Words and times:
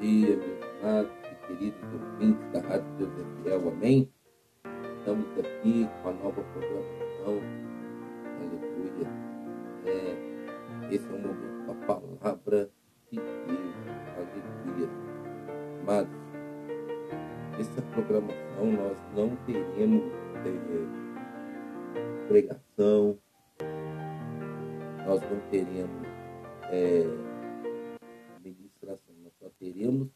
dia, 0.00 0.36
meus 0.36 0.62
amados 0.82 1.12
e 1.24 1.46
queridos 1.46 1.80
ouvintes 1.92 2.52
da 2.52 2.60
Rádio 2.60 2.86
Deus 2.98 3.12
é 3.18 3.42
Fiel, 3.42 3.68
amém? 3.68 4.10
Estamos 4.98 5.26
aqui 5.38 5.88
com 6.02 6.08
a 6.08 6.12
nova 6.12 6.42
programação, 6.42 7.40
aleluia. 8.40 9.08
É, 9.86 10.94
esse 10.94 11.06
é 11.06 11.12
o 11.12 11.18
momento 11.18 11.66
da 11.66 11.74
palavra 11.86 12.70
de 13.10 13.16
Deus, 13.16 13.74
aleluia. 14.16 14.88
Amados, 15.82 16.24
essa 17.58 17.82
programação 17.92 18.72
nós 18.72 18.98
não 19.14 19.36
teremos 19.46 20.12
é, 20.44 22.28
pregação, 22.28 23.18
nós 25.06 25.20
não 25.22 25.40
teremos 25.50 26.08
é, 26.70 27.04
ministração, 28.42 29.14
nós 29.22 29.32
só 29.38 29.48
teremos 29.58 30.08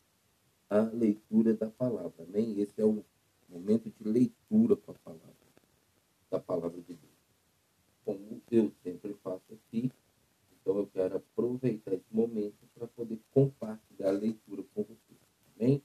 a 0.69 0.81
leitura 0.81 1.55
da 1.55 1.69
palavra, 1.69 2.25
amém? 2.25 2.61
Esse 2.61 2.81
é 2.81 2.85
o 2.85 3.05
momento 3.49 3.91
de 3.91 4.05
leitura 4.05 4.77
com 4.77 4.91
a 4.91 4.95
palavra, 4.95 5.35
da 6.31 6.41
palavra 6.41 6.81
de 6.81 6.95
Deus. 6.95 7.19
Como 8.05 8.43
eu 8.51 8.73
sempre 8.83 9.15
faço 9.23 9.55
aqui, 9.55 9.91
então 10.51 10.79
eu 10.79 10.87
quero 10.89 11.17
aproveitar 11.17 11.95
esse 11.95 12.13
momento 12.13 12.57
para 12.75 12.87
poder 12.89 13.19
compartilhar 13.31 14.09
a 14.09 14.13
leitura 14.13 14.63
com 14.75 14.83
vocês, 14.83 15.19
amém? 15.57 15.83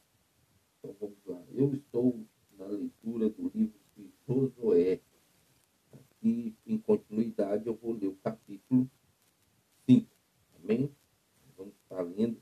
Então 0.80 0.96
vamos 1.00 1.18
lá. 1.26 1.42
Eu 1.54 1.74
estou 1.74 2.20
na 2.58 2.66
leitura 2.66 3.30
do 3.30 3.50
livro 3.56 3.80
de 3.96 4.10
Josué. 4.28 5.00
Aqui, 5.94 6.56
em 6.66 6.78
continuidade, 6.78 7.68
eu 7.68 7.76
vou 7.76 7.94
ler 7.94 8.08
o 8.08 8.16
capítulo 8.16 8.90
5, 9.86 10.10
amém? 10.62 10.94
Vamos 11.58 11.74
estar 11.76 12.02
lendo 12.02 12.42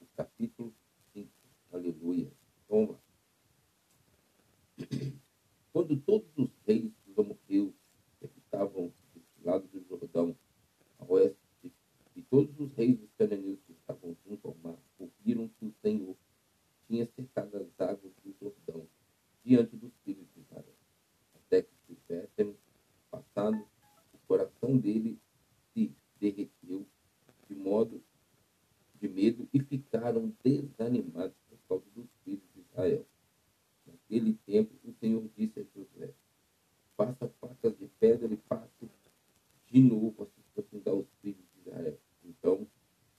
o 0.00 0.06
capítulo 0.16 0.72
5, 1.12 1.28
aleluia. 1.72 2.30
Vamos 2.68 2.90
lá. 2.90 3.00
Quando 5.72 5.96
todos 6.00 6.28
os 6.36 6.50
reis 6.66 6.92
dos 7.06 7.18
amorreus 7.18 7.74
que 8.20 8.38
estavam 8.38 8.92
desse 9.14 9.44
lado 9.44 9.66
do 9.68 9.82
Jordão, 9.88 10.36
a 10.98 11.04
oeste, 11.04 11.38
e 12.14 12.22
todos 12.22 12.58
os 12.58 12.72
reis 12.74 12.98
dos 12.98 13.10
cananeus 13.16 13.58
que 13.66 13.72
estavam 13.72 14.16
junto 14.26 14.48
ao 14.48 14.56
mar, 14.62 14.78
ouviram 14.98 15.48
que 15.48 15.66
o 15.66 15.74
Senhor 15.82 16.16
tinha 16.86 17.06
cercado 17.14 17.56
as 17.56 17.80
águas 17.80 18.12
do 18.24 18.34
Jordão 18.40 18.86
diante 19.44 19.76
dos 19.76 19.92
filhos 20.04 20.26
de 20.34 20.40
Israel, 20.40 20.74
até 21.34 21.62
que 21.62 21.74
tivessem 21.86 22.56
passado, 23.10 23.66
o 24.12 24.18
coração 24.26 24.76
dele 24.76 25.18
se 25.72 25.92
derreteu 26.18 26.86
de 27.48 27.54
modo 27.54 28.02
de 29.00 29.08
medo 29.08 29.48
e 29.52 29.60
ficaram 29.60 30.32
desanimados 30.44 31.36
por 31.48 31.58
causa 31.66 31.84
dos 31.94 32.06
filhos 32.22 32.44
de 32.54 32.60
Israel. 32.60 33.06
Naquele 33.86 34.34
tempo, 34.46 34.74
o 34.84 34.92
Senhor 35.00 35.26
disse 35.36 35.60
a 35.60 35.64
Josué: 35.74 36.12
Faça 36.96 37.28
facas 37.40 37.76
de 37.78 37.88
pedra 38.18 38.34
e 38.34 39.72
de 39.72 39.80
novo 39.82 40.22
a 40.22 40.26
circuncidar 40.26 40.94
os 40.94 41.06
filhos 41.22 41.44
de 41.54 41.60
Israel. 41.60 41.98
Então, 42.24 42.66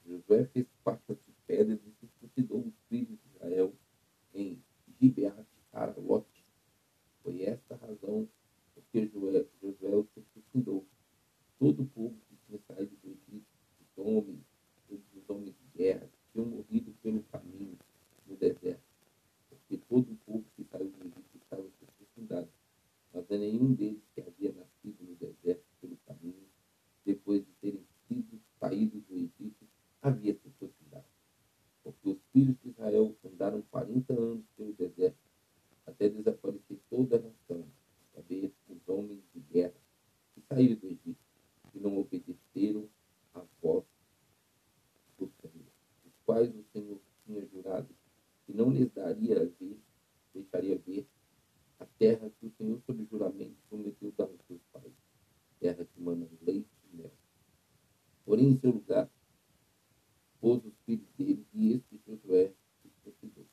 Josué 0.05 0.45
fez 0.45 0.67
facas 0.83 1.17
de 1.25 1.33
pedra 1.47 1.75
e 1.75 1.91
circuncidou 1.99 2.67
os 2.67 2.73
filhos 2.89 3.17
de 3.19 3.35
Israel 3.35 3.73
em 4.33 4.61
Gibeat 4.99 5.45
Aralote. 5.71 6.45
Foi 7.23 7.41
esta 7.43 7.75
a 7.75 7.77
razão 7.77 8.27
porque 8.73 9.07
Josué, 9.07 9.45
Josué 9.61 9.95
o 9.95 10.07
circuncidou. 10.13 10.85
Todo 11.57 11.83
o 11.83 11.85
povo 11.87 12.17
que 12.27 12.35
tinha 12.47 12.59
saído 12.67 12.95
do 12.97 13.09
Egito, 13.09 13.45
os 13.79 13.97
homens, 13.97 14.43
todos 14.87 15.05
os 15.15 15.29
homens 15.29 15.55
de 15.55 15.77
guerra, 15.77 16.09
tinham 16.31 16.47
morrido 16.47 16.91
pelo 17.01 17.23
caminho 17.23 17.77
no 18.27 18.35
deserto 18.35 18.91
porque 19.71 19.77
todo 19.87 20.11
o 20.11 20.15
povo 20.25 20.45
que 20.55 20.65
saiu 20.65 20.89
do 20.89 21.01
Egito 21.05 21.37
estava 21.37 21.65
circuncidado. 21.79 22.49
Mas 23.13 23.29
a 23.31 23.37
nenhum 23.37 23.73
deles 23.73 24.01
que 24.13 24.21
havia 24.21 24.51
nascido 24.51 25.03
no 25.03 25.15
deserto 25.15 25.63
pelo 25.79 25.97
caminho, 26.05 26.45
depois 27.05 27.45
de 27.45 27.51
terem 27.61 27.85
sido 28.07 28.41
saídos 28.59 29.01
do 29.03 29.15
Egito, 29.15 29.65
havia 30.01 30.33
circuncidado. 30.35 31.05
Porque 31.83 32.09
os 32.09 32.17
filhos 32.33 32.57
de 32.61 32.69
Israel 32.69 33.15
andaram 33.23 33.61
40 33.63 34.13
anos 34.13 34.45
pelo 34.57 34.73
deserto, 34.73 35.17
até 35.85 36.09
desaparecer 36.09 36.77
toda 36.89 37.15
a 37.15 37.19
nação, 37.19 37.65
a 38.13 38.15
saber, 38.17 38.53
os 38.67 38.89
homens 38.89 39.23
de 39.33 39.39
guerra 39.39 39.79
que 40.33 40.41
saíram 40.41 40.75
do 40.75 40.87
Egito, 40.87 41.19
e 41.73 41.79
não 41.79 41.97
obedeceram 41.97 42.89
à 43.33 43.41
voz 43.61 43.85
do 45.17 45.31
Senhor, 45.41 45.67
os 46.05 46.13
quais 46.25 46.53
o 46.53 46.63
Senhor 46.73 46.99
tinha 47.25 47.45
jurado 47.45 47.87
que 48.51 48.57
não 48.57 48.69
lhes 48.69 48.91
daria 48.91 49.41
a 49.41 49.45
ver, 49.45 49.79
deixaria 50.33 50.77
ver 50.77 51.07
a 51.79 51.85
terra 51.97 52.29
que 52.29 52.45
o 52.45 52.51
Senhor, 52.57 52.81
sob 52.85 53.05
juramento, 53.05 53.55
prometeu 53.69 54.11
dar 54.17 54.25
aos 54.25 54.41
seus 54.45 54.61
pais, 54.73 54.93
terra 55.59 55.85
que 55.85 56.01
mana 56.01 56.27
leite 56.41 56.69
e 56.91 56.97
mel. 56.97 57.11
Porém, 58.25 58.49
em 58.49 58.59
seu 58.59 58.71
lugar, 58.71 59.09
pôs 60.39 60.63
os 60.65 60.73
filhos 60.85 61.07
deles 61.17 61.45
e 61.53 61.73
este 61.73 61.99
Josué 62.05 62.53
circuncidou. 62.81 63.45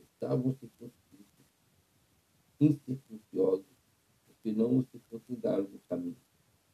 Estavam 0.00 0.54
circuncisos, 0.54 1.46
incircunciosos, 2.60 3.66
porque 4.26 4.52
não 4.52 4.78
os 4.78 4.88
circuncidaram 4.90 5.68
no 5.68 5.80
caminho. 5.88 6.16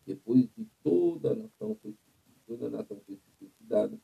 Depois 0.07 0.49
de 0.57 0.67
toda 0.83 1.33
a 1.33 1.35
nação 1.35 1.77
foi, 1.83 1.97
toda 2.47 2.67
a 2.67 2.71
nação 2.71 3.01
foi 3.07 3.17
circuncidada, 3.17 3.99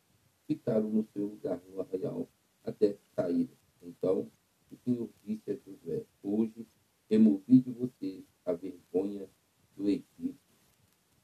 ficaram 0.46 0.88
no 0.88 1.06
seu 1.12 1.26
lugar 1.26 1.60
no 1.68 1.80
arraial 1.80 2.28
até 2.66 2.92
que 2.94 3.00
saíram. 3.14 3.54
Então, 3.80 4.30
o 4.70 4.76
Senhor 4.84 5.08
disse 5.24 5.52
a 5.52 5.54
Josué, 5.54 6.04
hoje 6.22 6.66
removi 7.08 7.60
de 7.60 7.70
vocês 7.70 8.24
a 8.44 8.52
vergonha 8.52 9.30
do 9.76 9.88
Egito. 9.88 10.36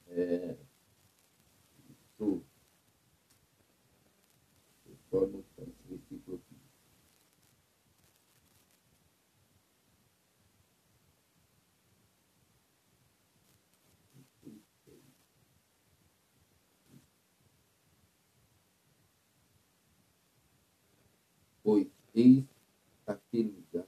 É, 0.07 0.57
isso, 1.91 2.45
aqui. 6.35 6.57
Pois 21.63 21.87
eis 22.15 22.45
aquele 23.07 23.51
lugar 23.51 23.87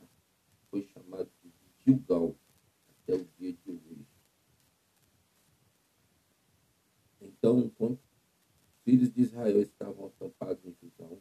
foi 0.71 0.83
chamado 0.83 1.31
de 1.43 1.51
Gilgal 1.85 2.37
até 3.03 3.17
o 3.17 3.25
dia 3.39 3.53
de 3.53 3.71
hoje. 3.71 4.07
Então, 7.21 7.71
filhos 8.85 9.11
de 9.11 9.23
Israel 9.23 9.63
estavam 9.63 10.07
acampados 10.07 10.63
em 10.65 10.77
Gilgal, 10.81 11.19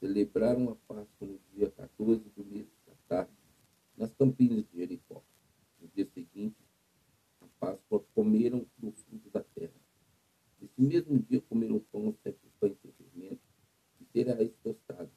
celebraram 0.00 0.70
a 0.70 0.74
Páscoa 0.74 1.28
no 1.28 1.38
dia 1.52 1.70
14 1.70 2.24
do 2.30 2.44
mês 2.44 2.66
da 2.86 2.94
tarde, 3.06 3.32
nas 3.96 4.12
campinas 4.14 4.64
de 4.64 4.78
Jericó. 4.78 5.22
No 5.78 5.88
dia 5.88 6.06
seguinte, 6.06 6.56
a 7.42 7.46
Páscoa 7.58 8.02
comeram 8.14 8.66
do 8.78 8.90
fruto 8.92 9.28
da 9.30 9.42
terra. 9.42 9.74
Nesse 10.58 10.80
mesmo 10.80 11.18
dia 11.18 11.40
comeram 11.42 11.78
pão 11.92 12.14
sem 12.22 12.34
pães 12.58 12.76
sem 12.80 12.92
fermento 12.92 13.42
e 14.00 14.04
cereais 14.06 14.50
tostados. 14.62 15.12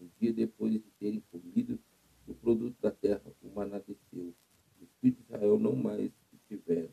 No 0.00 0.10
dia 0.18 0.32
depois 0.32 0.72
de 0.72 0.90
terem 0.98 1.20
comido 1.30 1.78
o 2.26 2.34
produto 2.34 2.80
da 2.80 2.90
terra, 2.90 3.22
o 3.42 3.48
maná 3.50 3.78
desceu. 3.78 4.34
Os 4.80 4.88
filhos 5.00 5.18
de 5.18 5.24
Israel 5.24 5.58
não 5.58 5.76
mais 5.76 6.10
o 6.32 6.36
tiveram, 6.48 6.90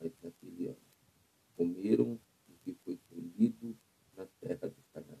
mas 0.00 0.12
naquele 0.22 0.68
ano. 0.68 0.76
Comeram 1.56 2.18
que 2.66 2.74
foi 2.84 2.98
colhido 3.08 3.76
na 4.16 4.26
terra 4.40 4.68
de 4.68 4.82
Canaã. 4.92 5.18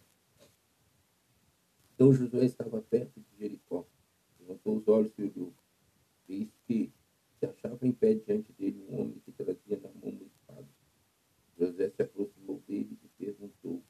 Então 1.94 2.12
Josué 2.12 2.44
estava 2.44 2.82
perto 2.82 3.20
de 3.20 3.38
Jericó. 3.38 3.86
Levantou 4.40 4.78
os 4.78 4.88
olhos 4.88 5.12
e 5.16 5.22
olhou. 5.22 5.54
Eis 6.28 6.48
que 6.66 6.92
se 7.38 7.46
achava 7.46 7.86
em 7.86 7.92
pé 7.92 8.14
diante 8.14 8.52
dele 8.54 8.84
um 8.88 9.00
homem 9.00 9.22
que 9.24 9.30
trazia 9.30 9.78
na 9.78 9.88
mão 9.90 10.10
uma 10.10 10.24
espada. 10.24 10.68
José 11.56 11.88
se 11.90 12.02
aproximou 12.02 12.60
dele 12.66 12.98
e 13.04 13.08
perguntou: 13.24 13.80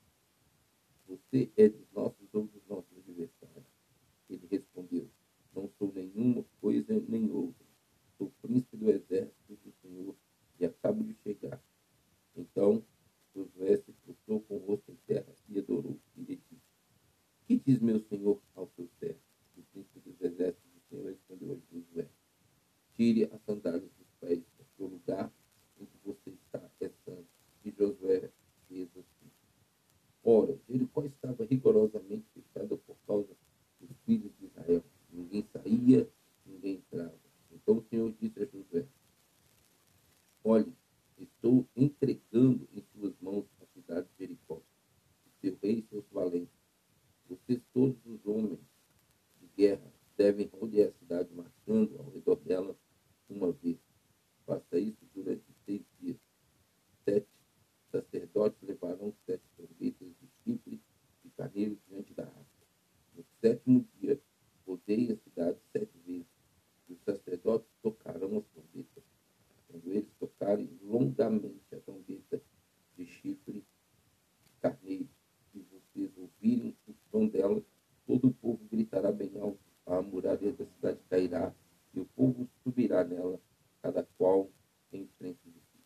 Você 1.09 1.51
é 1.57 1.69
dos 1.71 1.91
nossos 1.93 2.29
ou 2.35 2.47
dos 2.47 2.65
nossos 2.69 2.97
adversários? 2.99 3.65
Ele 4.29 4.47
respondeu: 4.51 5.11
Não 5.55 5.71
sou 5.79 5.91
nenhuma 5.95 6.45
coisa 6.61 7.03
nem 7.09 7.31
outra. 7.31 7.65
Sou 8.19 8.31
príncipe 8.43 8.77
do 8.77 8.91
exército 8.91 9.57
do 9.65 9.73
Senhor 9.81 10.15
e 10.61 10.67
acabo 10.67 11.03
de 11.03 11.15
chegar. 11.23 11.61
Então 12.37 12.85
Josué 13.37 13.77
se 13.77 13.93
prostrou 13.93 14.41
com 14.41 14.57
o 14.57 14.67
rosto 14.67 14.91
em 14.91 14.97
terra 15.07 15.33
e 15.49 15.59
adorou. 15.59 15.99
E 16.17 16.23
lhe 16.23 16.37
disse: 16.37 16.63
Que 17.47 17.59
diz 17.59 17.81
meu 17.81 18.01
senhor 18.01 18.41
ao 18.55 18.69
seu 18.75 18.89
servo? 18.99 19.21
O 19.57 19.63
príncipe 19.63 20.01
dos 20.01 20.21
exércitos 20.21 20.71
do 20.73 20.81
Senhor 20.89 21.07
respondeu 21.07 21.53
a 21.53 21.75
Josué: 21.75 22.09
Tire 22.95 23.25
as 23.25 23.41
sandálias 23.43 23.93
dos 23.99 24.09
pés, 24.21 24.43
porque 24.57 24.83
o 24.83 24.87
lugar 24.87 25.33
em 25.79 25.85
que 25.85 25.99
você 26.05 26.31
está 26.31 26.71
é 26.81 26.89
santo. 27.05 27.29
E 27.65 27.71
Josué 27.71 28.31
fez 28.69 28.89
assim. 28.97 29.31
Ora, 30.25 30.59
Jericó 30.69 31.05
estava 31.05 31.45
rigorosamente 31.45 32.27
fechada 32.35 32.77
por 32.77 32.97
causa 33.07 33.37
dos 33.81 33.97
filhos 34.05 34.33
de 34.39 34.47
Israel. 34.47 34.83
Ninguém 35.13 35.47
saía, 35.53 36.09
ninguém 36.45 36.77
entrava. 36.77 37.19
Então 37.51 37.79
o 37.79 37.85
Senhor 37.89 38.13
disse 38.21 38.43
a 38.43 38.47
José: 38.47 38.87
Olhe, 40.45 40.75
estou 41.19 41.67
entregando 41.75 42.69
em 42.73 42.83
suas 42.93 43.15
mãos 43.21 43.47
a 43.61 43.67
cidade 43.67 44.07
de 44.09 44.19
Jericó, 44.19 44.61
seu 45.41 45.59
rei 45.63 45.79
e 45.79 45.87
seus 45.89 46.05
valentes. 46.11 46.55
Vocês, 47.29 47.61
todos 47.73 47.97
os 48.05 48.25
homens 48.27 48.61
de 49.41 49.49
guerra, 49.57 49.93
devem 50.17 50.47
rodear 50.49 50.91
a 50.91 50.99
cidade 50.99 51.33
marchando 51.35 51.99
ao 51.99 52.11
redor 52.11 52.37
dela 52.37 52.77
uma 53.29 53.53
vez. 53.53 53.79
Faça 54.45 54.79
isso 54.79 55.05
durante 55.15 55.45
seis 55.65 55.83
dias. 55.99 56.17
Sete 57.05 57.29
sacerdotes 57.91 58.61
levarão 58.63 59.13
sete 59.25 59.43
trombetas 59.57 60.09
de 60.21 60.29
chifre 60.45 60.81
de 61.25 61.31
carneiro 61.31 61.77
diante 61.89 62.15
da 62.15 62.25
arca. 62.25 62.57
No 63.17 63.25
sétimo 63.41 63.85
dia, 63.99 64.21
rodeie 64.67 65.13
a 65.13 65.17
cidade 65.17 65.59
sete 65.73 65.97
vezes. 66.05 66.27
E 66.89 66.93
os 66.93 67.01
sacerdotes 67.01 67.69
tocarão 67.83 68.37
as 68.39 68.45
trombetas. 68.49 69.05
Quando 69.69 69.91
eles 69.91 70.13
tocarem 70.19 70.69
longamente 70.83 71.75
a 71.75 71.81
trombeta 71.81 72.43
de 72.97 73.07
chifre 73.07 73.65
de 74.45 74.51
carneiro, 74.61 75.09
e 75.55 75.61
vocês 75.61 76.11
ouvirem 76.17 76.77
o 76.87 76.95
som 77.11 77.27
dela, 77.27 77.63
todo 78.07 78.29
o 78.29 78.35
povo 78.35 78.63
gritará 78.71 79.11
bem 79.11 79.33
alto, 79.39 79.59
a 79.87 80.03
muralha 80.03 80.53
da 80.53 80.67
cidade 80.67 81.01
cairá, 81.09 81.55
e 81.95 82.01
o 82.01 82.07
povo 82.07 82.49
subirá 82.63 83.03
nela, 83.05 83.41
cada 83.83 84.03
qual 84.19 84.51
em 84.93 85.09
frente 85.19 85.41
de 85.45 85.61
si. 85.61 85.85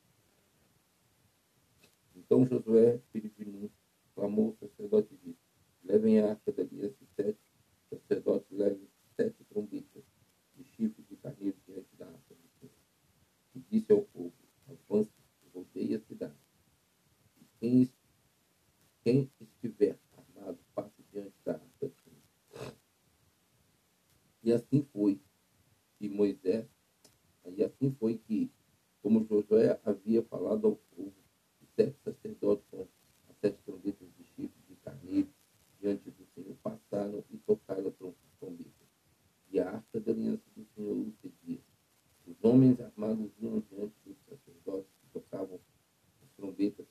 Então 2.16 2.44
Josué, 2.46 3.00
filho 3.12 3.30
de 3.30 3.44
Nun, 3.44 3.70
clamou 4.14 4.50
o 4.50 4.56
sacerdote 4.56 5.14
e 5.14 5.28
disse, 5.28 5.40
levem 5.84 6.20
a 6.20 6.30
arca 6.30 6.52
da 6.52 6.62
aliança 6.62 7.04
sete 7.16 7.38
sacerdotes 7.90 8.48
levem 8.50 8.88
sete 9.16 9.44
trombetas 9.44 10.04
de 10.56 10.64
chifre 10.64 11.02
de 11.02 11.16
carneiro 11.16 11.56
diante 11.66 11.96
da 11.96 12.06
arca 12.06 12.34
do 12.34 12.48
Senhor. 12.60 12.74
E 13.54 13.60
disse 13.68 13.92
ao 13.92 14.02
povo, 14.02 14.32
avance 14.68 15.10
e 15.44 15.48
rodeie 15.52 15.96
a 15.96 16.00
cidade. 16.00 16.34
E 17.40 17.46
quem, 17.58 17.90
quem 19.02 19.30
estiver 19.40 19.98
armado, 20.16 20.58
passe 20.74 21.02
diante 21.12 21.34
da 21.44 21.54
arca 21.54 21.88
do 21.88 21.94
Senhor. 22.04 22.74
E 24.42 24.52
assim 24.52 24.86
foi. 24.92 25.20
E 26.00 26.08
Moisés, 26.08 26.66
e 27.44 27.62
assim 27.64 27.94
foi 27.98 28.16
que, 28.16 28.50
como 29.02 29.26
Josué 29.26 29.78
havia 29.84 30.22
falado 30.22 30.66
ao 30.66 30.76
povo, 30.76 31.12
os 31.60 31.68
sete 31.74 31.96
sacerdotes 32.02 32.64
com 32.70 32.86
as 33.28 33.36
sete 33.40 33.58
trombetas 33.64 34.08
de 34.16 34.24
chifre 34.24 34.62
de 34.68 34.76
carneiro 34.76 35.28
diante 35.78 36.10
do 36.10 36.24
Senhor 37.00 37.24
passaram 37.46 37.88
e 37.88 38.06
a 38.06 38.38
trombeta. 38.38 38.70
E 39.52 39.60
a 39.60 39.70
arca 39.70 40.00
da 40.00 40.12
aliança 40.12 40.44
do 40.56 40.66
Senhor 40.74 40.96
o 40.96 41.12
seguia. 41.22 41.60
Os 42.26 42.36
homens 42.44 42.80
armados 42.80 43.30
iam 43.40 43.60
diante 43.70 43.94
dos 44.04 44.16
sacerdotes 44.28 44.90
que 45.00 45.06
tocavam 45.12 45.60
as 46.22 46.30
trombetas. 46.36 46.86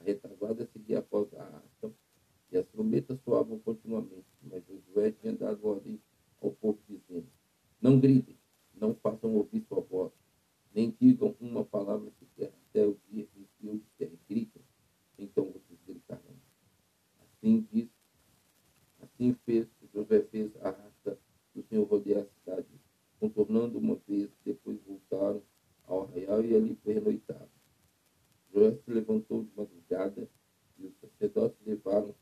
A 0.00 0.04
retaguarda 0.04 0.68
seguia 0.72 1.00
após 1.00 1.32
a 1.34 1.42
arca 1.42 1.92
e 2.50 2.58
as 2.58 2.66
trombetas 2.68 3.18
soavam 3.24 3.58
continuamente. 3.60 4.26
Mas 4.42 4.64
Josué 4.66 5.12
tinha 5.12 5.32
dado 5.32 5.66
ordem 5.66 6.00
ao 6.40 6.52
povo, 6.52 6.78
dizendo: 6.88 7.28
Não 7.80 8.00
gritem, 8.00 8.36
não 8.74 8.94
façam 8.94 9.34
ouvir 9.34 9.64
sua 9.68 9.80
voz, 9.80 10.12
nem 10.74 10.94
digam 11.00 11.36
uma 11.40 11.64
palavra 11.64 12.10
sequer 12.18 12.52
até 12.68 12.86
o 12.86 12.96
dia 13.08 13.28
em 13.36 13.46
que 13.58 13.66
eu 13.66 13.78
disser 13.78 14.10
gritem, 14.28 14.62
então 15.18 15.44
vocês 15.44 15.78
gritarão. 15.86 16.34
Assim 17.20 17.66
diz, 17.72 17.88
assim 19.00 19.34
fez, 19.44 19.66
José 19.92 20.22
fez 20.30 20.50
a 20.62 20.68
arca 20.68 21.18
do 21.54 21.62
Senhor 21.64 21.86
rodear 21.86 22.22
a 22.22 22.26
cidade, 22.26 22.68
contornando 23.18 23.78
uma 23.78 23.96
vez, 24.08 24.30
depois 24.44 24.80
voltaram 24.86 25.42
ao 25.84 26.04
arraial 26.04 26.44
e 26.44 26.54
ali 26.54 26.74
pernoitaram. 26.76 27.48
Joé 28.52 28.74
se 28.74 28.90
levantou 28.90 29.44
de 29.44 29.50
madrugada 29.56 30.28
e 30.78 30.86
os 30.86 30.94
sacerdotes 31.00 31.58
levaram 31.64 32.14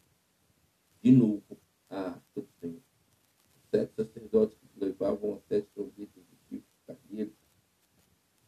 de 1.03 1.13
novo 1.13 1.59
a 1.89 2.01
arca 2.01 2.23
do 2.41 2.49
Senhor. 2.61 2.83
Os 3.57 3.71
sete 3.71 3.95
sacerdotes 3.95 4.59
que 4.59 4.81
levavam 4.81 5.35
as 5.35 5.45
sete 5.45 5.69
trombetas 5.75 6.23
de 6.25 6.37
chifre 6.49 6.59
de 6.59 6.87
carneiro 6.87 7.33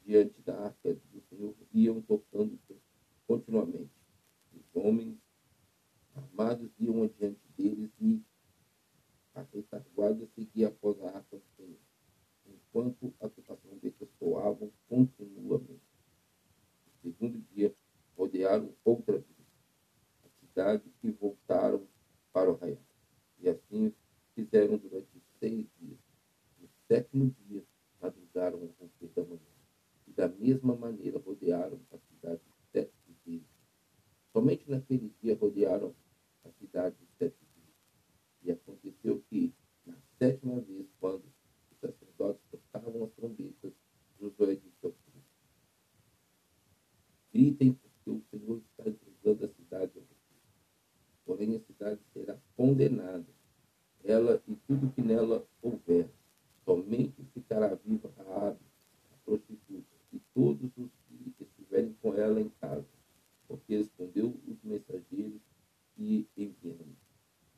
diante 0.05 0.41
da 0.43 0.59
arca 0.67 0.95
do 0.95 1.23
Senhor 1.29 1.55
iam 1.73 2.03
tocando 2.03 2.59
continuamente. 3.27 3.91
Os 4.53 4.65
homens 4.75 5.17
armados 6.15 6.71
iam 6.79 7.05
adiante 7.05 7.41
deles 7.57 7.91
e 8.01 8.21
a 9.35 9.43
retaguarda 9.43 10.27
seguia 10.35 10.69
após 10.69 11.01
a 11.03 11.17
arca 11.17 11.37
do 11.37 11.45
Senhor, 11.57 11.79
enquanto 12.47 13.15
as 13.21 13.33
trombetas 13.61 14.09
soavam 14.19 14.73
continuamente. 14.89 15.81
No 16.85 17.13
segundo 17.13 17.39
dia, 17.55 17.75
rodearam 18.17 18.75
outra 18.85 19.19
vez 19.19 19.47
a 20.25 20.29
cidade 20.41 20.85
e 21.03 21.11
voltaram 21.13 21.87
para 22.33 22.51
o 22.51 22.55
arraial. 22.55 22.83
E 23.39 23.49
assim 23.49 23.93
fizeram 24.35 24.77
durante 24.77 25.09
seis 25.39 25.67
dias. 25.79 25.99
No 26.61 26.69
sétimo 26.87 27.35
dia, 27.47 27.65
madrugaram 28.01 28.61
ao 28.61 28.75
romper 28.79 29.09
da 29.15 29.25
manhã. 29.25 29.41
E 30.07 30.13
da 30.13 30.29
mesma 30.29 30.75
maneira 30.75 31.19
rodearam 31.19 31.81
a 31.93 31.99
cidade 31.99 32.41
sete 32.73 32.93
vezes. 33.25 33.47
Somente 34.33 34.69
naquele 34.71 35.13
dia 35.23 35.37
rodearam 35.37 35.95
a 36.45 36.51
cidade 36.53 36.97
sete 37.19 37.37
vezes. 37.55 37.75
E 38.43 38.51
aconteceu 38.51 39.23
que, 39.29 39.55
na 39.87 39.97
sétima 40.19 40.61
vez, 40.61 40.87
quando 41.01 41.25
os 41.71 41.79
sacerdotes 41.81 42.43
tocavam 42.51 43.05
as 43.05 43.13
trombetas, 43.13 43.73
Josué 44.19 44.55
disse 44.55 44.85
ao 44.85 44.93
povo, 44.93 45.25
gritem 47.41 47.73
porque 47.73 48.11
o 48.11 48.23
Senhor 48.31 48.61
está 48.71 48.91
entregando 48.91 49.47
a 49.47 49.49
cidade. 49.49 49.93
Porém, 51.25 51.57
a 51.57 51.61
cidade 51.61 52.01
será 52.13 52.37
condenada, 52.55 53.27
ela 54.05 54.43
e 54.47 54.55
tudo 54.67 54.93
que 54.93 55.01
nela 55.01 55.47
houver. 55.63 56.11
Somente 56.67 57.25
ficará 57.33 57.75
viva 57.75 58.13
a 58.19 58.49
ave, 58.49 58.59
a 59.13 59.17
prostituta, 59.25 59.97
e 60.13 60.21
todos 60.35 60.71
os 60.77 60.91
que 61.09 61.45
estiverem 61.45 61.97
com 62.03 62.15
ela 62.15 62.41
em 62.41 62.51
casa, 62.61 62.87
porque 63.49 63.75
escondeu 63.75 64.35
os 64.47 64.63
mensageiros 64.63 65.41
que 65.97 66.29
enviamos. 66.37 66.99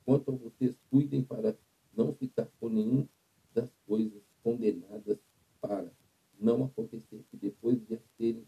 Quanto 0.04 0.30
a 0.30 0.36
vocês, 0.36 0.76
cuidem 0.90 1.24
para 1.24 1.56
não 1.92 2.14
ficar 2.14 2.48
com 2.60 2.68
nenhum 2.68 3.06
das 3.52 3.70
coisas 3.86 4.22
condenadas 4.44 5.18
para 5.60 5.90
não 6.38 6.64
acontecer 6.64 7.24
que 7.30 7.36
depois 7.36 7.78
de 7.86 7.98
terem 8.16 8.46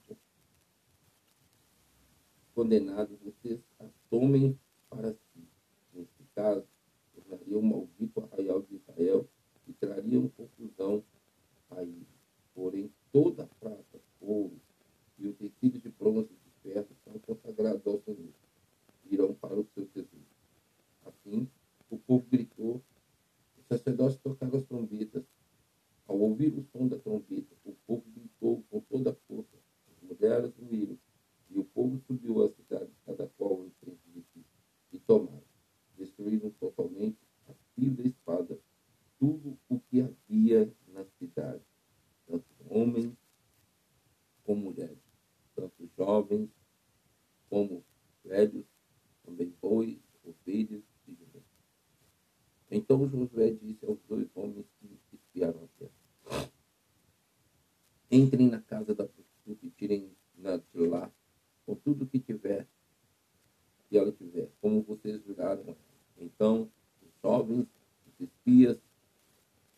condenados, 2.54 3.18
vocês 3.20 3.60
as 3.78 3.90
tomem 4.08 4.58
para 4.88 5.12
si. 5.12 5.48
Nesse 5.92 6.24
caso, 6.34 6.66
tornariam 7.14 7.60
maldito 7.62 8.20
o 8.20 8.24
arraial 8.24 8.62
de 8.62 8.76
Israel 8.76 9.28
e 9.66 9.72
trariam 9.72 10.28
confusão 10.28 11.04
a 11.70 11.82
ele. 11.82 12.06
Porém, 12.54 12.90
toda 13.12 13.44
a 13.44 13.46
prata, 13.46 14.00
ouro 14.20 14.60
e 15.18 15.26
o 15.26 15.32
tecido 15.34 15.78
de 15.78 15.88
bronze 15.90 16.28
e 16.32 16.36
de 16.36 16.50
ferro 16.62 16.88
são 17.04 17.18
consagrados 17.20 17.86
ao 17.86 18.00
Senhor. 18.00 18.32
Irão 19.10 19.34
para 19.34 19.58
o 19.58 19.66
seu 19.74 19.86
tesouro. 19.86 20.24
Assim, 21.04 21.48
o 21.90 21.98
povo 21.98 22.24
gritou, 22.30 22.82
os 23.58 23.66
sacerdotes 23.66 24.18
tocaram 24.18 24.58
as 24.58 24.64
trombetas. 24.64 25.24
Ao 26.06 26.18
ouvir 26.18 26.52
o 26.52 26.62
som 26.64 26.86
da 26.86 26.98
trombeta, 26.98 27.54
o 27.64 27.72
povo 27.86 28.04
gritou 28.14 28.62
com 28.70 28.80
toda 28.80 29.10
a 29.10 29.14
força. 29.26 29.56
As 29.88 30.08
mulheres 30.08 30.52
ruíram, 30.56 30.98
e 31.54 31.58
o 31.58 31.64
povo 31.64 32.00
subiu 32.00 32.44
à 32.44 32.50
cidade, 32.50 32.90
cada 33.06 33.28
qual 33.38 33.64
em 33.64 33.70
frente 33.80 34.00
de 34.12 34.22
si, 34.32 34.44
e 34.92 34.98
tomaram. 34.98 35.44
Destruíram 35.96 36.50
totalmente, 36.50 37.16
a 37.48 37.54
fio 37.74 37.92
da 37.92 38.02
espada, 38.02 38.58
tudo 39.20 39.56
o 39.68 39.78
que 39.78 40.00
havia 40.00 40.70
na 40.88 41.04
cidade, 41.18 41.62
tanto 42.26 42.44
homens 42.68 43.12
como 44.42 44.62
mulheres, 44.62 44.98
tanto 45.54 45.88
jovens 45.96 46.50
como 47.48 47.84
velhos, 48.24 48.66
também 49.24 49.54
bois, 49.62 49.96
ovelhas 50.24 50.82
e 51.06 51.12
jumentos. 51.12 51.44
Então 52.68 53.08
Josué 53.08 53.52
disse 53.52 53.86
aos 53.86 53.98
dois 54.08 54.28
homens 54.34 54.66
que 54.80 54.98
espiaram 55.12 55.62
a 55.62 55.68
terra: 55.78 56.50
Entrem 58.10 58.48
na 58.48 58.60
casa 58.60 58.92
da 58.92 59.06
prostituta 59.06 59.64
e 59.64 59.70
tirem 59.70 60.10
na 60.36 60.56
de 60.56 60.86
lá 60.88 61.10
com 61.66 61.74
tudo 61.74 62.06
que 62.06 62.18
tiver, 62.18 62.66
que 63.88 63.96
ela 63.96 64.12
tiver, 64.12 64.48
como 64.60 64.82
vocês 64.82 65.22
viraram. 65.24 65.76
Então, 66.18 66.70
os 67.02 67.10
jovens, 67.22 67.66
os 68.06 68.20
espias, 68.20 68.78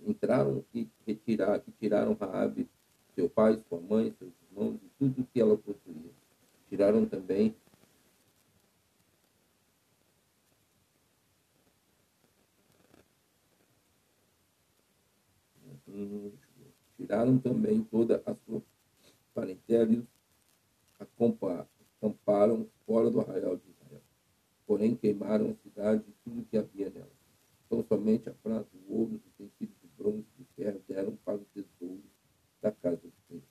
entraram 0.00 0.64
e 0.74 0.88
retiraram, 1.06 1.62
e 1.66 1.72
tiraram 1.72 2.14
Raabe, 2.14 2.68
seu 3.14 3.28
pai, 3.28 3.62
sua 3.68 3.80
mãe, 3.80 4.14
seus 4.18 4.32
irmãos, 4.50 4.76
e 4.82 4.90
tudo 4.98 5.26
que 5.32 5.40
ela 5.40 5.56
possuía. 5.56 6.10
Tiraram 6.68 7.06
também 7.06 7.54
tiraram 16.96 17.38
também 17.38 17.82
toda 17.84 18.22
a 18.26 18.34
sua 18.34 18.62
parentela 19.32 19.92
e 19.92 20.04
a 20.98 21.06
acamparam 21.96 22.68
fora 22.86 23.10
do 23.10 23.20
arraial 23.20 23.56
de 23.56 23.68
Israel. 23.70 24.02
Porém, 24.66 24.94
queimaram 24.94 25.50
a 25.50 25.54
cidade 25.54 26.04
e 26.08 26.12
tudo 26.24 26.44
que 26.44 26.56
havia 26.56 26.90
nela. 26.90 27.10
Então, 27.66 27.84
somente 27.88 28.28
a 28.28 28.32
prata, 28.32 28.68
o 28.74 28.94
ouro, 28.94 29.14
os 29.16 29.26
utensílios 29.26 29.76
de 29.80 29.88
bronze 29.96 30.24
e 30.38 30.42
de 30.42 30.48
ferro 30.54 30.80
deram 30.86 31.16
para 31.24 31.36
o 31.36 31.46
tesouro 31.46 32.02
da 32.60 32.70
casa 32.70 33.02
do 33.02 33.12
Senhor. 33.28 33.42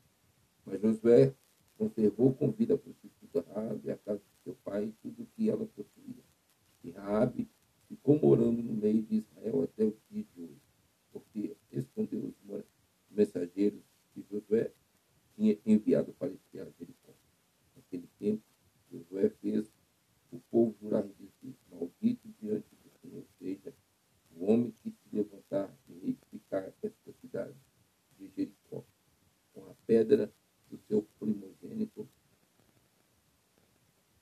Mas 0.66 0.82
Josué 0.82 1.34
conservou 1.78 2.34
com 2.34 2.52
vida 2.52 2.75
a 2.75 2.78
prostituta 2.78 3.46
Raabe, 3.54 3.92
a 3.92 3.98
casa 3.98 4.20
de 4.20 4.44
seu 4.44 4.56
pai, 4.64 4.86
e 4.86 4.92
tudo 5.02 5.24
o 5.24 5.28
que 5.36 5.50
ela 5.50 5.66
possuía. 5.66 6.24
E 6.84 6.92
Raabe 6.92 7.50
ficou 7.88 8.20
morando 8.20 8.62
no 8.62 8.74
meio 8.74 9.04
de 9.04 9.18
Israel 9.18 9.64
até 9.64 9.84
o 9.84 9.96
dia 10.10 10.25
de 10.34 10.42
hoje, 10.42 10.62
porque 11.12 11.56
escondeu 11.72 12.34
os 12.50 12.64
mensageiros 13.10 13.82
que 14.14 14.25
Josué 14.30 14.72
tinha 15.36 15.58
enviado 15.66 16.14
para 16.14 16.32
espiar 16.32 16.68
Jericó. 16.80 17.05
Naquele 17.96 18.10
tempo, 18.20 18.44
Josué 18.92 19.30
fez 19.42 19.72
o 20.30 20.40
povo 20.52 20.75
jurar 20.82 21.08
dizer, 21.08 21.56
maldito 21.72 22.28
diante 22.42 22.68
do 22.84 22.92
Senhor 23.00 23.25
seja 23.40 23.74
o 24.36 24.52
homem 24.52 24.75
que 24.84 24.92
se 24.92 25.16
levantar 25.16 25.74
e 25.88 25.94
reedificar 25.94 26.74
esta 26.84 27.14
cidade 27.22 27.56
de 28.18 28.28
Jericó, 28.36 28.84
com 29.54 29.70
a 29.70 29.74
pedra 29.88 30.30
do 30.70 30.78
seu 30.90 31.04
primogênito, 31.18 32.10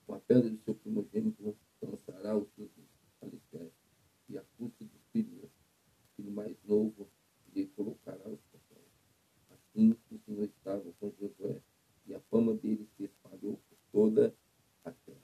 com 0.06 0.14
a 0.14 0.20
pedra 0.20 0.52
do 0.52 0.60
seu 0.60 0.76
primogênito 0.76 1.58
lançará 1.82 2.38
os 2.38 2.48
seus 2.54 2.70
alicerces, 3.22 3.74
e 4.30 4.38
a 4.38 4.44
custa 4.56 4.86
dos 4.86 5.02
filhos, 5.12 5.50
filho 6.16 6.32
mais 6.32 6.56
novo, 6.64 7.10
lhe 7.56 7.66
colocará 7.70 8.30
os 8.30 8.40
portões. 8.52 8.86
Assim 9.50 9.98
o 10.12 10.20
Senhor 10.20 10.44
estava 10.44 10.94
com 11.00 11.12
Josué, 11.20 11.60
e 12.06 12.14
a 12.14 12.20
fama 12.30 12.54
dele 12.54 12.88
se 12.98 13.08
toda 13.94 14.36
a 14.84 14.92
terra. 14.92 15.18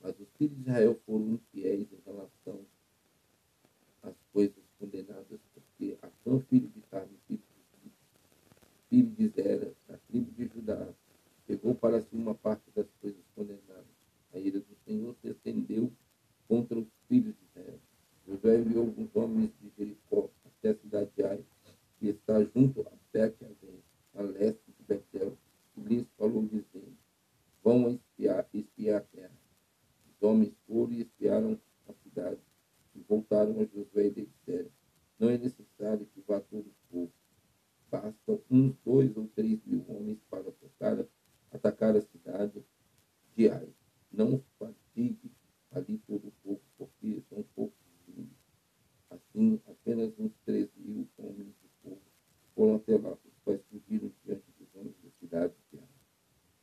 Mas 0.00 0.18
os 0.18 0.28
filhos 0.36 0.56
de 0.56 0.62
Israel 0.62 1.00
foram 1.06 1.34
infiéis 1.34 1.86
em 1.92 2.00
relação 2.04 2.66
às 4.02 4.16
coisas 4.32 4.64
condenadas, 4.78 5.40
porque 5.54 5.98
Acã, 6.02 6.40
filho 6.48 6.68
de 6.68 6.80
Carme, 6.90 7.16
filho 7.26 7.42
de, 7.82 7.90
filho 8.88 9.10
de 9.10 9.28
Zera, 9.28 9.74
da 9.86 9.96
tribo 10.08 10.30
de 10.32 10.46
Judá, 10.46 10.88
pegou 11.46 11.74
para 11.74 12.00
si 12.00 12.16
uma 12.16 12.34
parte 12.34 12.64
das 12.74 12.86
coisas 13.00 13.22
condenadas. 13.34 13.86
A 14.32 14.38
ira 14.38 14.60
do 14.60 14.76
Senhor 14.84 15.14
se 15.20 15.28
acendeu 15.28 15.92
contra 16.48 16.78
os 16.78 16.88
filhos 17.08 17.34
de 17.34 17.44
Israel. 17.44 17.80
Josué 18.26 18.58
enviou 18.58 18.86
alguns 18.86 19.14
homens 19.14 19.50
de 19.60 19.70
Jericó 19.76 20.30
até 20.44 20.70
a 20.70 20.74
cidade 20.74 21.10
de 21.16 21.22
Ai, 21.22 21.44
que 21.98 22.08
está 22.08 22.42
junto 22.44 22.82
a 22.82 22.92
Bet 23.12 23.36
a 24.14 24.22
leste 24.22 24.72
de 24.78 24.84
Betel, 24.86 25.36
e 25.76 25.80
lhes 25.80 26.06
falou 26.16 26.42
dizendo, 26.42 26.96
vão 27.62 27.90
espiar, 27.90 28.48
espiar 28.54 28.98
a 28.98 29.04
terra. 29.04 29.36
Os 30.08 30.22
homens 30.22 30.54
foram 30.66 30.92
e 30.92 31.02
espiaram 31.02 31.60
a 31.88 31.92
cidade, 31.94 32.40
e 32.94 33.00
voltaram 33.00 33.60
a 33.60 33.64
Josué 33.64 34.06
e 34.06 34.10
lhe 34.10 34.26
disseram, 34.26 34.70
não 35.18 35.30
é 35.30 35.38
necessário 35.38 36.06
que 36.14 36.20
vá 36.20 36.40
todo 36.40 36.66
o 36.66 36.74
povo. 36.90 37.12
Bastam 37.90 38.40
uns 38.50 38.74
dois 38.84 39.16
ou 39.16 39.26
três 39.28 39.58
mil 39.64 39.84
homens 39.88 40.18
para 40.28 40.44
tocar, 40.52 41.06
atacar 41.50 41.96
a 41.96 42.00
cidade 42.02 42.62
de 43.34 43.48
Ai. 43.48 43.68
Não 44.12 44.42
fatigue 44.58 45.32
ali 45.70 45.98
todo 46.06 46.28
o 46.28 46.32
povo, 46.42 46.60
porque 46.76 47.22
são 47.30 47.42
poucos 47.54 47.76
índios. 48.08 48.28
Assim, 49.10 49.60
apenas 49.66 50.12
uns 50.18 50.32
três 50.44 50.68
mil 50.76 51.08
homens 51.16 51.54
do 51.62 51.68
povo 51.82 52.02
foram 52.54 52.76
até 52.76 52.98
lá, 52.98 53.12
os 53.12 53.38
quais 53.44 53.62
fugiram 53.70 54.12
diante 54.24 54.44
dos 54.58 54.68
homens 54.74 54.96
da 55.02 55.10
cidade 55.18 55.54
de 55.72 55.78
Ai. 55.78 55.88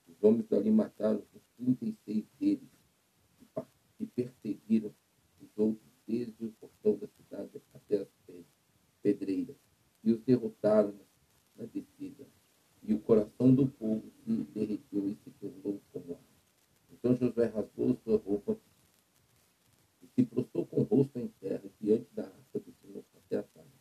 Os 0.07 0.23
homens 0.23 0.47
dali 0.47 0.69
mataram 0.69 1.23
os 1.33 1.41
36 1.57 2.25
deles 2.39 2.69
e 3.99 4.05
perseguiram 4.05 4.93
os 5.41 5.57
outros 5.57 5.93
desde 6.07 6.45
o 6.45 6.51
portão 6.53 6.97
da 6.97 7.07
cidade 7.07 7.61
até 7.73 7.97
as 7.97 8.07
pedreiras 9.01 9.55
e 10.03 10.11
os 10.11 10.21
derrotaram 10.21 10.93
na 11.55 11.65
descida. 11.65 12.25
E 12.83 12.93
o 12.93 12.99
coração 12.99 13.53
do 13.53 13.67
povo 13.67 14.03
se 14.23 14.31
derreteu 14.53 15.09
e 15.09 15.15
se 15.23 15.31
tornou 15.39 15.81
como 15.91 16.13
ar. 16.13 16.23
Então 16.91 17.15
Josué 17.15 17.45
rasgou 17.45 17.97
sua 18.03 18.17
roupa 18.17 18.57
e 20.01 20.07
se 20.07 20.25
prostrou 20.25 20.65
com 20.65 20.81
o 20.81 20.83
rosto 20.83 21.17
em 21.17 21.27
terra 21.39 21.63
diante 21.79 22.07
da 22.13 22.23
arca 22.23 22.59
do 22.59 22.73
Senhor 22.81 23.03
até 23.15 23.37
a 23.37 23.43
tarde. 23.43 23.71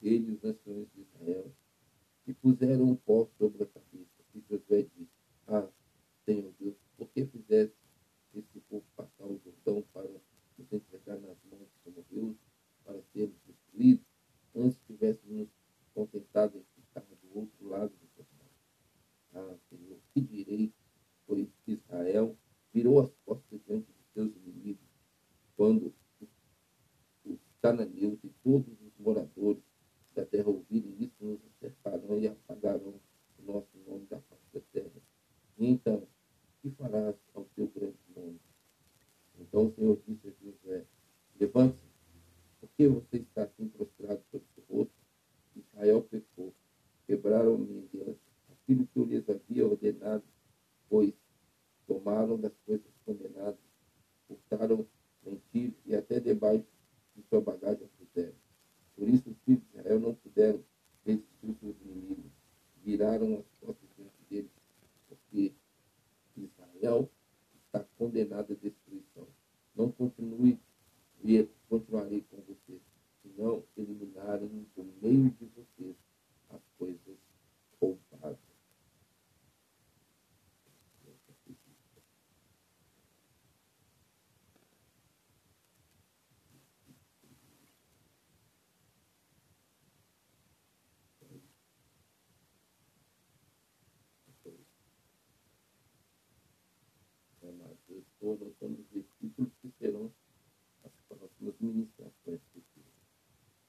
Ele 0.00 0.30
e 0.30 0.34
os 0.34 0.44
anciões 0.44 0.86
de 0.94 1.00
Israel 1.00 1.52
e 2.26 2.32
puseram 2.34 2.84
um 2.84 2.96
pó 2.96 3.28
sobre 3.38 3.64
a 3.64 3.66
cabeça. 3.66 4.22
E 4.34 4.40
Josué 4.48 4.86
disse, 4.96 5.10
ah, 5.48 5.68
Senhor 6.24 6.52
Deus, 6.58 6.76
por 6.96 7.08
que 7.10 7.24
fizeste 7.26 7.76
esse 8.34 8.60
povo 8.68 8.84
passar 8.96 9.24
o 9.24 9.40
Jordão 9.44 9.82
para 9.92 10.08
nos 10.58 10.72
entregar 10.72 11.18
nas 11.18 11.36
mãos 11.50 11.68
dos 11.84 11.86
amorreus, 11.86 12.36
para 12.84 13.00
sermos 13.12 13.36
destruídos, 13.46 14.04
antes 14.54 14.78
tivéssemos 14.86 15.36
nos 15.36 15.48
contentado 15.94 16.58
em 16.58 16.64
ficar 16.74 17.00
do 17.00 17.38
outro 17.38 17.68
lado 17.68 17.90
do 17.90 18.08
Jordão? 18.16 18.46
Ah, 19.34 19.56
Senhor, 19.68 19.98
que 20.12 20.20
direi, 20.20 20.72
pois 21.26 21.48
Israel 21.66 22.36
virou 22.72 23.00
as 23.00 23.10
costas 23.24 23.60
diante 23.66 23.86
de 23.92 24.12
seus 24.12 24.34
inimigos, 24.36 24.86
quando 25.56 25.94
os 27.24 27.38
cananeus 27.60 28.18
e 28.22 28.28
todos 28.46 28.80
os 28.80 28.96
moradores 29.00 29.60
da 30.14 30.24
terra 30.24 30.48
ouvirem 30.48 30.94
isso, 31.00 31.16
nos 31.20 31.40
acercarão 31.56 32.16
e 32.20 32.28
apagarão 32.28 32.94
o 33.40 33.42
nosso 33.42 33.76
nome 33.84 34.06
da 34.06 34.20
face 34.20 34.46
da 34.54 34.60
terra. 34.72 35.02
E 35.58 35.66
então, 35.66 36.06
que 36.62 36.70
farás 36.70 37.16
ao 37.34 37.44
teu 37.56 37.66
grande 37.66 37.98
nome? 38.14 38.38
Então 39.40 39.66
o 39.66 39.74
Senhor 39.74 40.00
disse 40.06 40.28
a 40.28 40.30
Josué, 40.30 40.86
levante-se, 41.40 41.80
porque 42.60 42.86
você 42.86 43.16
está 43.16 43.42
assim 43.42 43.66
prostrado 43.66 44.22
sobre 44.30 44.46
o 44.56 44.72
rosto? 44.72 44.94
Israel 45.56 46.02
pecou, 46.02 46.54
quebraram 47.04 47.58
minha 47.58 47.82
aliança, 47.82 48.20
aquilo 48.52 48.86
que 48.86 48.98
eu 49.00 49.04
lhes 49.06 49.28
havia 49.28 49.66
ordenado, 49.66 50.22
pois 50.88 51.12
tomaram 51.84 52.38
das 52.38 52.56
coisas 52.64 52.92
condenadas, 53.04 53.58
furtaram, 54.28 54.86
mentiram 55.24 55.74
e 55.84 55.96
até 55.96 56.20
debaixo 56.20 56.64
de 57.16 57.22
sua 57.28 57.40
bagagem 57.40 57.88
puseram. 57.98 58.34
Por 58.94 59.08
isso 59.08 59.30
os 59.30 59.36
filhos 59.44 59.62
de 59.62 59.78
Israel 59.78 60.00
não 60.00 60.14
puderam 60.14 60.62
resistir 61.04 61.50
os 61.50 61.58
seus 61.58 61.76
inimigos, 61.82 62.32
viraram 62.82 63.38
as 63.38 63.46
costas 63.60 63.88
diante 63.96 64.22
deles, 64.28 64.50
porque 65.08 65.54
Israel 66.36 67.10
está 67.66 67.84
condenado 67.98 68.52
à 68.52 68.56
destruição. 68.56 69.26
Não 69.74 69.90
continue 69.92 70.58
e 71.22 71.48
continuarei 71.68 72.22
com 72.22 72.36
vocês, 72.42 72.80
se 73.22 73.28
não 73.36 73.64
eliminarem 73.76 74.66
do 74.74 74.84
meio 75.02 75.30
de 75.30 75.46
vocês 75.46 75.96
as 76.50 76.62
coisas 76.78 77.16
roubadas. 77.80 78.56
Amados, 97.48 97.78
eu 97.88 98.00
estou 98.00 98.34
anotando 98.34 98.80
os 98.80 98.88
versículos 98.88 99.52
que 99.62 99.70
serão 99.78 100.12
as 100.82 100.90
próximas 101.08 101.54
ministrações 101.60 102.40
futuras. 102.52 102.92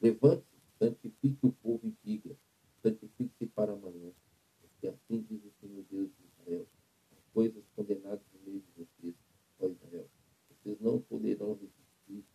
Levante-se, 0.01 0.57
santifique 0.79 1.45
o 1.45 1.51
povo 1.51 1.81
e 1.85 1.95
diga, 2.03 2.35
santifique-se 2.81 3.45
para 3.47 3.73
amanhã, 3.73 4.11
porque 4.59 4.87
assim 4.87 5.21
diz 5.29 5.43
o 5.45 5.53
Senhor 5.61 5.85
Deus 5.91 6.09
de 6.09 6.25
Israel, 6.25 6.67
as 7.11 7.33
coisas 7.33 7.63
condenadas 7.75 8.25
no 8.33 8.39
meio 8.51 8.61
de 8.61 8.71
vocês, 8.83 9.15
ó 9.59 9.67
Israel, 9.67 10.09
vocês 10.49 10.79
não 10.79 10.99
poderão 11.01 11.53
resistir 11.53 12.25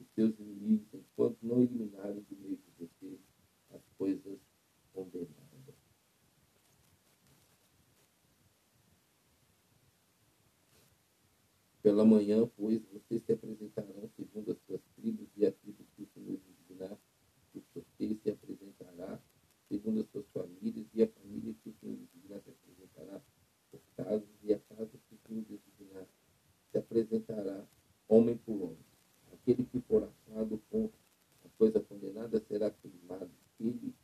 os 0.00 0.06
seus 0.14 0.38
inimigos 0.38 0.88
enquanto 0.94 1.36
não 1.42 1.62
eliminarem 1.62 2.22
do 2.22 2.36
meio 2.36 2.56
de 2.56 2.70
vocês 2.78 3.20
as 3.74 3.82
coisas 3.98 4.38
condenadas. 4.94 5.48
Pela 11.88 12.04
manhã, 12.04 12.46
pois, 12.54 12.82
vocês 12.92 13.22
se 13.22 13.32
apresentarão 13.32 14.10
segundo 14.14 14.52
as 14.52 14.58
suas 14.66 14.82
tribos 14.94 15.26
e 15.34 15.46
a 15.46 15.50
tribo 15.50 15.86
que 15.96 16.02
o 16.02 16.06
Senhor 16.12 16.36
designar. 16.36 16.98
O 17.54 17.62
sorteio 17.72 18.14
se 18.22 18.28
apresentará 18.28 19.18
segundo 19.70 20.00
as 20.02 20.08
suas 20.10 20.26
famílias 20.28 20.86
e 20.92 21.02
a 21.02 21.08
família 21.08 21.54
que 21.62 21.70
o 21.70 21.74
Senhor 21.80 21.96
designar 21.96 22.42
se 22.42 22.50
apresentará 22.50 23.22
por 23.70 23.80
casas 23.96 24.28
e 24.42 24.52
a 24.52 24.58
casa 24.58 24.98
que 25.08 25.14
o 25.14 25.18
Senhor 25.26 25.44
designar 25.44 26.06
se 26.70 26.76
apresentará 26.76 27.66
homem 28.06 28.36
por 28.36 28.60
homem. 28.64 28.84
Aquele 29.32 29.64
que 29.64 29.80
for 29.80 30.02
achado 30.04 30.62
com 30.70 30.90
a 31.42 31.48
coisa 31.56 31.80
condenada 31.80 32.38
Aleluia. 33.58 33.97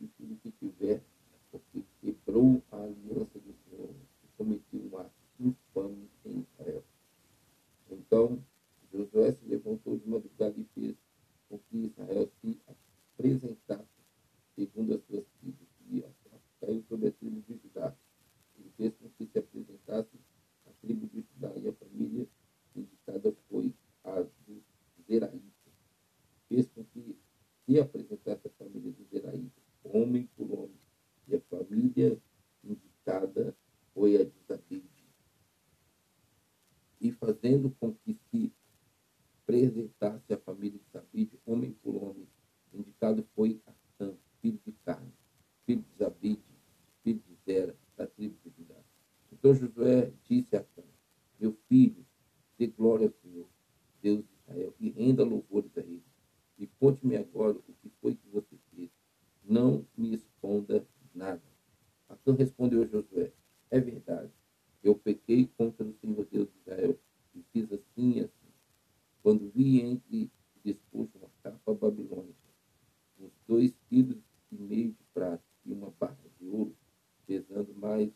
dois 73.54 73.72
quilos 73.88 74.18
e 74.50 74.56
meio 74.56 74.90
de 74.90 75.04
prata 75.14 75.44
e 75.64 75.72
uma 75.72 75.92
barra 76.00 76.18
de 76.40 76.48
ouro, 76.48 76.76
pesando 77.24 77.72
mais 77.76 78.10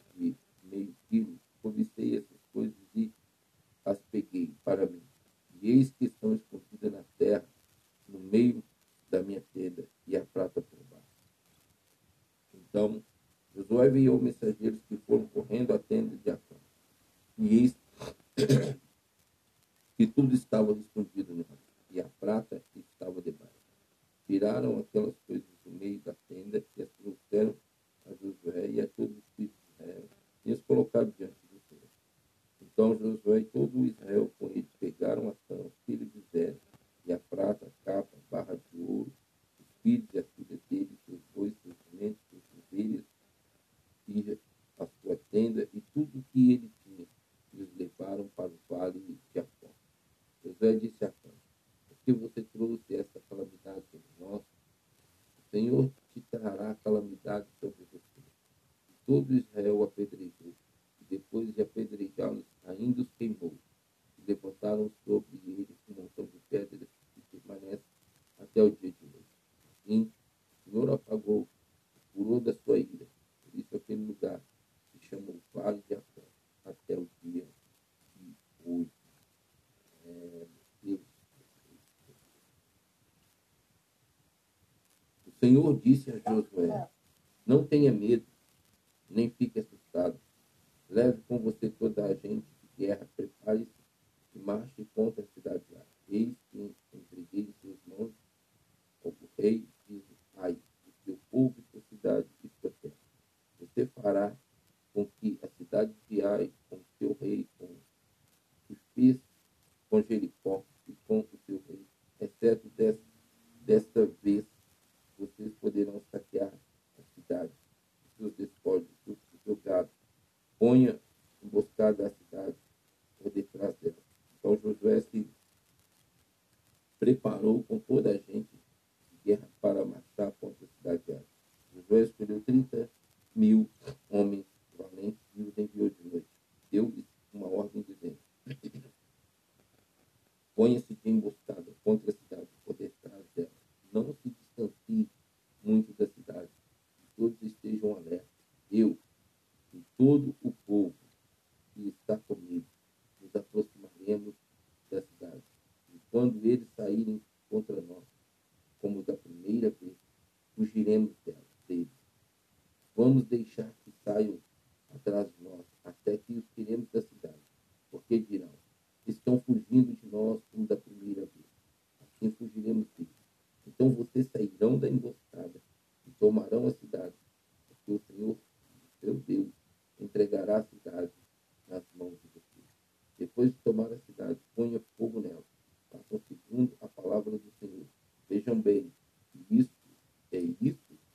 Senhor 85.49 85.81
disse 85.83 86.21
a 86.27 86.28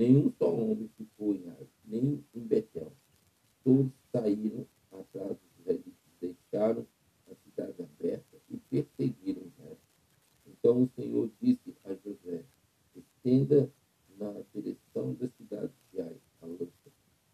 Nenhum 0.00 0.32
só 0.38 0.50
homem 0.50 0.88
ficou 0.96 1.34
em 1.34 1.46
Ai, 1.50 1.68
nem 1.84 2.24
em 2.34 2.40
Betel. 2.40 2.90
Todos 3.62 3.92
saíram 4.10 4.66
atrás 4.90 5.36
dos 5.36 5.58
israelitas, 5.58 5.92
deixaram 6.18 6.86
a 7.30 7.34
cidade 7.34 7.82
aberta 7.82 8.38
e 8.48 8.56
perseguiram 8.56 9.42
Israel. 9.42 9.76
Então 10.46 10.84
o 10.84 10.90
Senhor 10.96 11.30
disse 11.38 11.76
a 11.84 11.92
José, 11.96 12.46
estenda 12.96 13.70
na 14.16 14.32
direção 14.54 15.12
da 15.12 15.28
cidade 15.28 15.70
de 15.92 16.00
Ai, 16.00 16.16
a 16.40 16.46
lança, 16.46 16.90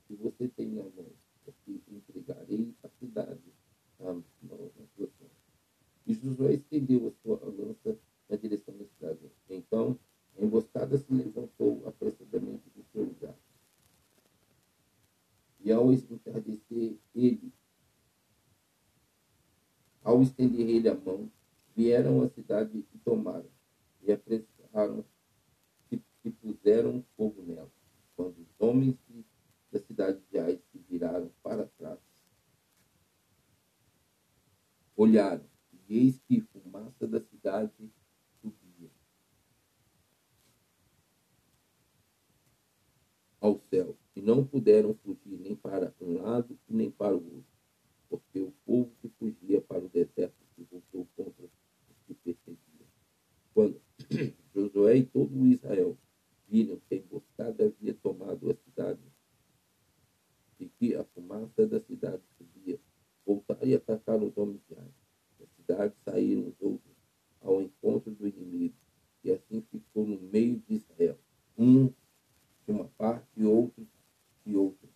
que 0.08 0.16
você 0.16 0.48
tem 0.48 0.66
na 0.66 0.82
mão, 0.82 1.12
porque 1.44 1.80
entregarei 1.86 2.74
a 2.82 2.88
cidade 2.98 3.52
à 4.00 4.12
mão 4.12 4.72
da 4.76 4.84
sua 4.96 5.08
mão. 5.20 5.30
E 6.04 6.14
Josué 6.14 6.54
estendeu 6.54 7.06
a 7.06 7.12
sua 7.22 7.38
lança 7.44 7.96
na 8.28 8.36
direção 8.36 8.76
da 8.76 8.86
cidade. 8.86 9.20
Então, 9.48 9.96
Emboscada 10.38 10.98
se 10.98 11.12
levantou 11.12 11.82
apressadamente 11.86 12.68
do 12.74 12.84
seu 12.92 13.04
lugar. 13.04 13.34
E 15.60 15.72
ao 15.72 15.92
entardecer 15.92 16.96
ele, 17.14 17.52
ao 20.04 20.22
estender 20.22 20.68
ele 20.68 20.88
a 20.88 20.94
mão, 20.94 21.30
vieram 21.74 22.22
à 22.22 22.28
cidade 22.28 22.84
e 22.94 22.98
tomaram, 22.98 23.48
e 24.02 24.12
apressaram 24.12 25.04
e, 25.90 26.00
e 26.24 26.30
puseram 26.30 27.04
fogo 27.16 27.42
nela. 27.42 27.70
Quando 28.14 28.38
os 28.38 28.48
homens 28.60 28.96
da 29.72 29.80
cidade 29.80 30.20
de 30.30 30.38
Ai 30.38 30.60
se 30.70 30.78
viraram 30.88 31.30
para 31.42 31.66
trás, 31.78 31.98
olharam, 34.96 35.44
e 35.88 35.98
eis 35.98 36.18
que 36.20 36.40
fumaça 36.40 37.06
da 37.06 37.20
cidade 37.20 37.90
ao 43.40 43.60
céu, 43.70 43.96
e 44.14 44.22
não 44.22 44.44
puderam 44.44 44.94
fugir 44.94 45.38
nem 45.38 45.54
para 45.54 45.92
um 46.00 46.22
lado 46.22 46.58
nem 46.68 46.90
para 46.90 47.14
o 47.14 47.22
outro, 47.22 47.44
porque 48.08 48.40
o 48.40 48.52
povo 48.64 48.90
que 49.00 49.08
fugia 49.18 49.60
para 49.60 49.84
o 49.84 49.88
deserto 49.88 50.36
se 50.54 50.62
voltou 50.70 51.06
contra 51.16 51.44
os 51.44 51.50
que 52.06 52.14
perseguiam. 52.14 52.88
Quando 53.52 53.80
Josué 54.54 54.98
e 54.98 55.04
todo 55.04 55.46
Israel 55.46 55.96
viram 56.48 56.80
que 56.88 56.94
a 56.94 56.98
emboscada 56.98 57.66
havia 57.66 57.94
tomado 57.94 58.50
a 58.50 58.54
cidade 58.54 59.00
e 60.58 60.68
que 60.68 60.94
a 60.94 61.04
fumaça 61.04 61.66
da 61.66 61.80
cidade 61.80 62.22
subia, 62.38 62.80
voltaram 63.24 63.66
e 63.66 63.74
atacaram 63.74 64.26
os 64.26 64.36
homens 64.36 64.60
de 64.68 64.76
Ai. 64.78 64.90
Da 65.38 65.46
cidade 65.56 65.94
saíram 66.04 66.48
os 66.48 66.54
outros 66.60 66.96
ao 67.40 67.60
encontro 67.60 68.10
do 68.14 68.26
inimigo, 68.26 68.74
e 69.22 69.30
assim 69.30 69.60
ficou 69.70 70.06
no 70.06 70.18
meio 70.20 70.58
de 70.66 70.74
Israel 70.74 71.18
um 71.58 71.92
de 72.66 72.72
uma 72.72 72.88
parte 72.98 73.26
e 73.36 73.44
outros 73.44 73.86
e 74.44 74.56
outra. 74.56 74.88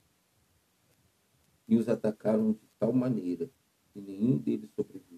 E 1.68 1.76
os 1.76 1.88
atacaram 1.88 2.52
de 2.52 2.66
tal 2.78 2.92
maneira 2.92 3.48
que 3.92 4.00
nenhum 4.00 4.36
deles 4.38 4.70
sobreviveu. 4.74 5.09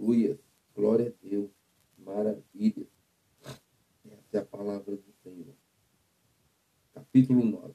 Aleluia. 0.00 0.40
Glória 0.74 1.08
a 1.08 1.28
Deus. 1.28 1.50
Maravilha. 1.98 2.86
Essa 4.10 4.38
é 4.38 4.38
a 4.38 4.44
palavra 4.46 4.96
do 4.96 5.12
Senhor. 5.22 5.54
Capítulo 6.94 7.44
9. 7.44 7.69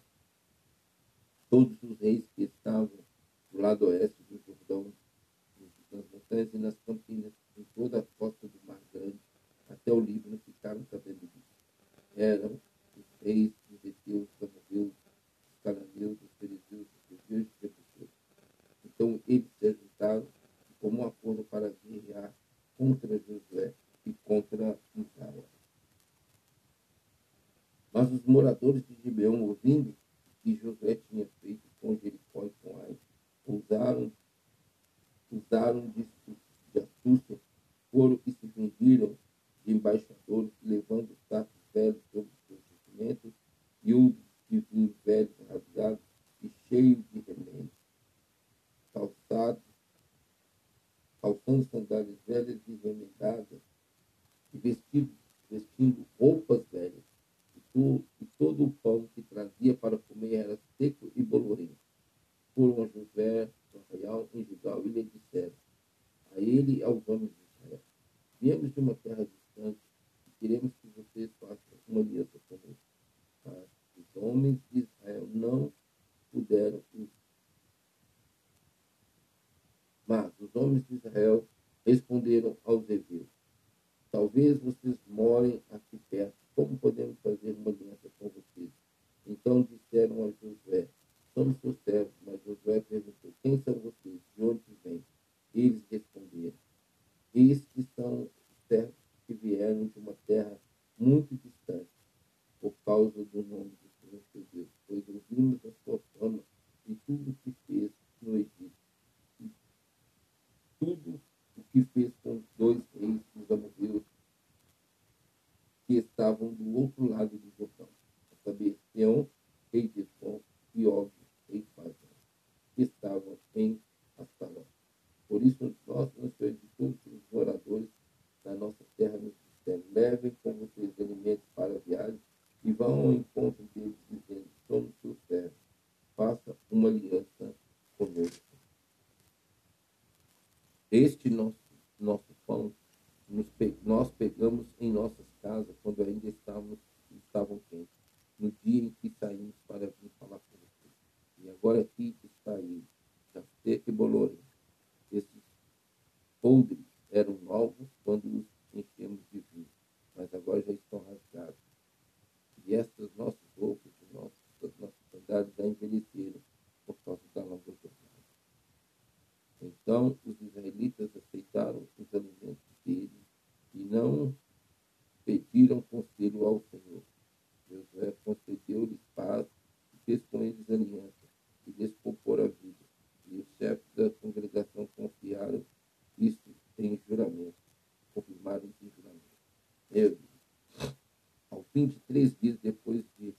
23 191.76 192.34
dias 192.40 192.58
depois 192.64 193.04
de 193.20 193.36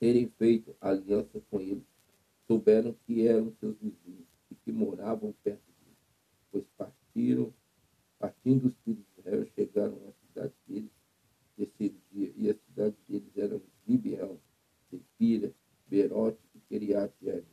terem 0.00 0.28
feito 0.36 0.74
aliança 0.80 1.40
com 1.48 1.60
ele, 1.60 1.86
souberam 2.44 2.92
que 3.06 3.24
eram 3.24 3.52
seus 3.60 3.76
vizinhos 3.78 4.26
e 4.50 4.56
que 4.56 4.72
moravam 4.72 5.32
perto 5.44 5.62
dele, 5.80 5.96
pois 6.50 6.64
partiram, 6.76 7.54
partindo 8.18 8.66
os 8.66 8.74
filhos 8.84 9.04
de 9.14 9.20
Israel, 9.20 9.46
chegaram 9.54 9.96
à 10.08 10.12
cidade 10.26 10.52
deles 10.66 10.90
terceiro 11.56 11.96
dia, 12.12 12.32
e 12.36 12.50
a 12.50 12.54
cidade 12.54 12.96
deles 13.08 13.36
eram 13.36 13.62
Gibeão, 13.86 14.40
Sefira, 14.90 15.52
Berote 15.86 16.38
e 16.54 16.60
Keriat 16.60 17.12
Jearim. 17.22 17.44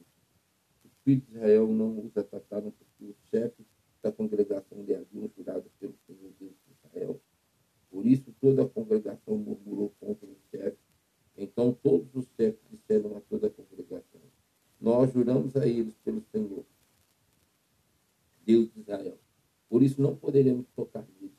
Os 0.84 0.92
filhos 1.04 1.24
de 1.28 1.36
Israel 1.36 1.68
não 1.68 2.00
os 2.00 2.18
atacaram 2.18 2.72
porque 2.72 3.06
os 3.06 3.18
chefes 3.30 3.66
da 4.02 4.12
congregação 4.12 4.82
lhe 4.84 4.96
haviam 4.96 5.30
jurado 5.36 5.70
pelo 5.80 5.96
Senhor 6.06 6.32
Deus 6.40 6.54
de 6.66 6.88
Israel 6.88 7.22
por 7.96 8.06
isso 8.06 8.36
toda 8.42 8.64
a 8.64 8.68
congregação 8.68 9.38
murmurou 9.38 9.90
contra 10.02 10.28
o 10.28 10.36
chefe. 10.52 10.78
Então 11.38 11.72
todos 11.72 12.14
os 12.14 12.28
chefes 12.36 12.60
disseram 12.70 13.16
a 13.16 13.22
toda 13.22 13.48
a 13.48 13.50
congregação: 13.50 14.20
Nós 14.82 15.14
juramos 15.14 15.56
a 15.56 15.66
eles 15.66 15.96
pelo 16.04 16.22
Senhor, 16.30 16.66
Deus 18.46 18.70
de 18.74 18.82
Israel. 18.82 19.18
Por 19.70 19.82
isso 19.82 20.02
não 20.02 20.14
poderemos 20.14 20.68
tocar 20.76 21.08
neles. 21.22 21.38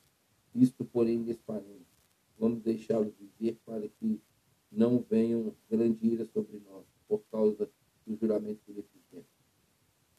Isto, 0.55 0.83
porém, 0.83 1.25
lhes 1.25 1.39
faremos. 1.43 1.87
Vamos 2.39 2.63
deixá-los 2.63 3.13
viver 3.21 3.59
para 3.67 3.87
que 3.87 4.19
não 4.73 5.05
venham 5.11 5.55
grande 5.71 6.07
ira 6.07 6.25
sobre 6.25 6.59
nós, 6.61 6.87
por 7.07 7.21
causa 7.31 7.69
do 8.07 8.17
juramento 8.17 8.63
que 8.65 8.73
lhes 8.73 8.87
fizemos. 8.87 9.29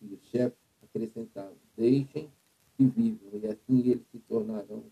E 0.04 0.14
os 0.14 0.22
chefes 0.30 0.60
acrescentaram: 0.84 1.58
Deixem 1.76 2.32
que 2.76 2.86
vivam, 2.86 3.32
e 3.42 3.48
assim 3.48 3.80
eles 3.90 4.06
se 4.12 4.20
tornarão 4.20 4.84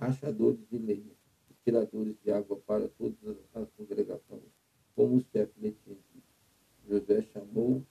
rachadores 0.00 0.66
de 0.70 0.78
lenha, 0.78 1.14
e 1.50 1.54
tiradores 1.62 2.16
de 2.24 2.32
água 2.32 2.56
para 2.56 2.88
todas 2.88 3.36
as 3.54 3.70
congregações, 3.72 4.50
como 4.96 5.16
o 5.16 5.20
chefe 5.20 5.52
letício. 5.60 6.22
José 6.88 7.20
chamou 7.20 7.84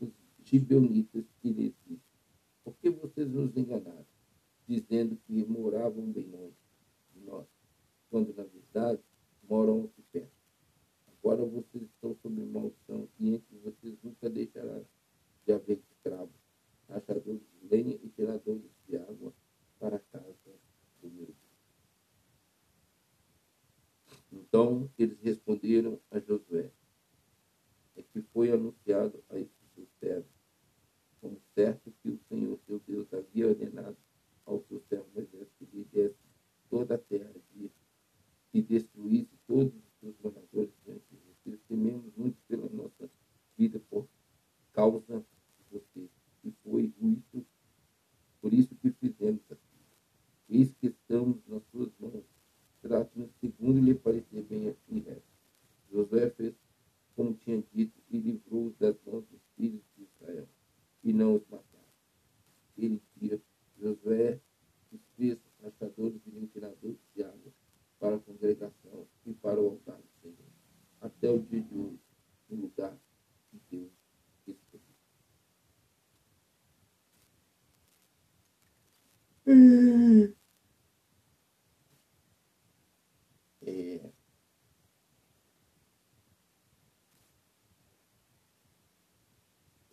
os 0.00 0.10
gibeonitas 0.42 1.24
e 1.44 1.50
lhes 1.50 1.74
disse, 1.86 2.02
por 2.64 2.74
que 2.78 2.90
vocês 2.90 3.30
nos 3.30 3.56
enganaram, 3.56 4.04
dizendo 4.66 5.16
que 5.26 5.44
moravam 5.44 6.10
bem 6.10 6.26
longe 6.26 6.56
de 7.14 7.20
nós, 7.20 7.46
quando 8.10 8.34
na 8.34 8.42
verdade 8.42 9.00
moram 9.48 9.84
aqui 9.84 10.02
perto? 10.10 10.32
Agora 11.06 11.44
vocês 11.44 11.84
estão 11.84 12.16
sob 12.20 12.44
maldição 12.46 13.08
e 13.18 13.34
entre 13.34 13.56
vocês 13.58 13.96
nunca 14.02 14.28
deixará 14.28 14.82
de 15.46 15.52
haver 15.52 15.80
escravos, 15.92 16.34
achadores 16.88 17.40
de 17.40 17.68
lenha 17.68 17.96
e 18.02 18.08
tiradores 18.08 18.70
de 18.88 18.96
água 18.96 19.32
para 19.78 19.96
a 19.96 20.00
casa 20.00 20.34
comigo. 21.00 21.34
Então 24.32 24.90
eles 24.98 25.18
responderam 25.20 26.00
a 26.10 26.18
Josué: 26.18 26.70
É 27.96 28.02
que 28.02 28.22
foi 28.32 28.50
anunciado 28.50 29.22
a 29.30 29.38
esses 29.38 29.72
seus 29.74 29.88
servos, 30.00 30.30
como 31.20 31.40
certo 31.54 31.92
que 32.02 32.10
o 32.10 32.20
Senhor, 32.28 32.58
seu 32.66 32.78
Deus, 32.80 33.12
havia 33.12 33.48
ordenado 33.48 33.77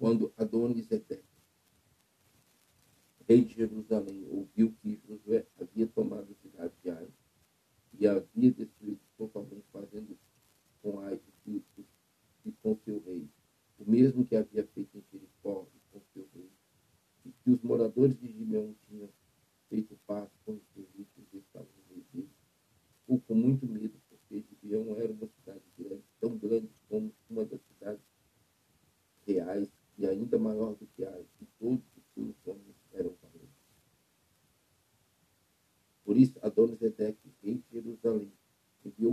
Quando 0.06 0.32
Adonisedeque, 0.38 1.26
é 3.22 3.24
rei 3.28 3.44
de 3.44 3.56
Jerusalém, 3.56 4.24
ouviu 4.30 4.72
que 4.80 5.02
Josué 5.08 5.48
havia 5.60 5.88
tomado 5.88 6.32
a 6.32 6.48
cidade 6.48 6.74
de 6.84 6.92
Ai 6.92 7.08
e 7.98 8.06
havia 8.06 8.52
destruído 8.52 9.00
totalmente, 9.18 9.66
fazendo 9.74 10.16
com 10.84 11.00
Ai 11.00 11.20
e 11.48 12.52
com 12.62 12.78
seu 12.86 13.02
rei, 13.04 13.28
o 13.80 13.90
mesmo 13.90 14.24
que 14.24 14.36
havia 14.36 14.68
feito 14.76 14.85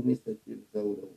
вместо 0.03 0.37
динозавров. 0.47 1.11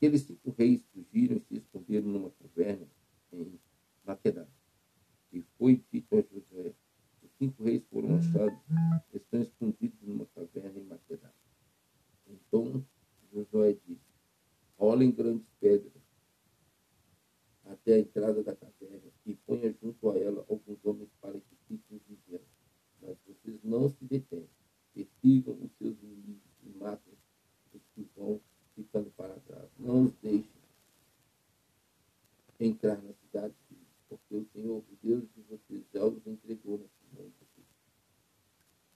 Aqueles 0.00 0.22
cinco 0.22 0.50
reis 0.52 0.82
fugiram 0.94 1.36
e 1.36 1.40
se 1.40 1.56
esconderam 1.58 2.08
numa 2.08 2.30
caverna 2.30 2.88
em 3.34 3.60
Maquedá. 4.02 4.48
E 5.30 5.42
foi 5.58 5.84
dito 5.92 6.16
a 6.16 6.22
José: 6.22 6.74
os 7.22 7.30
cinco 7.36 7.62
reis 7.64 7.84
foram 7.90 8.16
achados, 8.16 8.58
estão 9.12 9.42
escondidos 9.42 10.00
numa 10.00 10.24
caverna 10.34 10.80
em 10.80 10.84
Maquedá. 10.84 11.30
Então 12.26 12.82
Josué 13.30 13.76
disse: 13.86 14.00
rolem 14.78 15.10
grandes 15.10 15.46
pedras 15.60 16.02
até 17.66 17.96
a 17.96 17.98
entrada 17.98 18.42
da 18.42 18.56
caverna 18.56 19.12
e 19.26 19.34
ponha 19.34 19.70
junto 19.82 20.08
a 20.08 20.16
ela 20.16 20.46
alguns 20.48 20.82
homens 20.82 21.10
para 21.20 21.38
que 21.38 21.56
fiquem 21.68 22.00
vigiando. 22.08 22.48
Mas 23.02 23.18
vocês 23.26 23.62
não 23.62 23.90
se 23.90 24.02
detenham, 24.06 24.48
persigam 24.94 25.58
os 25.60 25.70
seus 25.72 26.02
inimigos 26.02 26.50
e 26.64 26.70
matem 26.70 27.12
os 27.74 27.82
que 27.94 28.08
vão 28.16 28.40
ficando 28.82 29.10
para 29.10 29.34
trás. 29.40 29.68
Não 29.78 30.04
os 30.04 30.12
deixe 30.22 30.48
entrar 32.58 33.00
na 33.02 33.12
cidade, 33.12 33.54
porque 34.08 34.36
o 34.36 34.46
Senhor, 34.52 34.78
o 34.78 34.98
Deus 35.02 35.24
de 35.34 35.42
vocês, 35.42 35.84
já 35.92 36.04
os 36.04 36.26
entregou 36.26 36.78
nesse 36.78 37.16
mundo. 37.16 37.32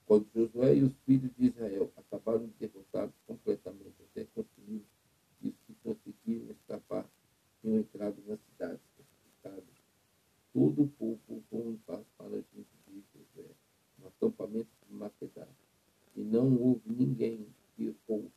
Quando 0.07 0.28
Josué 0.35 0.76
e 0.76 0.82
os 0.82 0.93
filhos 1.07 1.30
de 1.37 1.47
Israel 1.47 1.91
acabaram 1.97 2.47
de 2.47 2.53
derrotar 2.61 3.11
completamente, 3.26 3.95
até 4.11 4.24
conseguir 4.35 4.85
isso 5.43 5.74
conseguiram 5.82 6.51
escapar, 6.53 7.09
tinham 7.61 7.80
entrado 7.80 8.16
na 8.26 8.37
cidade. 8.37 8.80
Todo 10.53 10.85
o 10.85 10.89
povo 10.89 11.43
com 11.51 11.70
um 11.70 11.76
passo 11.78 12.07
para 12.16 12.28
junto 12.30 12.68
de 12.87 13.03
Josué, 13.12 13.51
no 13.99 14.07
acampamento 14.07 14.68
de 14.87 14.95
Maquedá. 14.95 15.49
E 16.14 16.22
não 16.22 16.57
houve 16.62 16.82
ninguém 16.87 17.47
que 17.74 17.93
pôs 18.07 18.30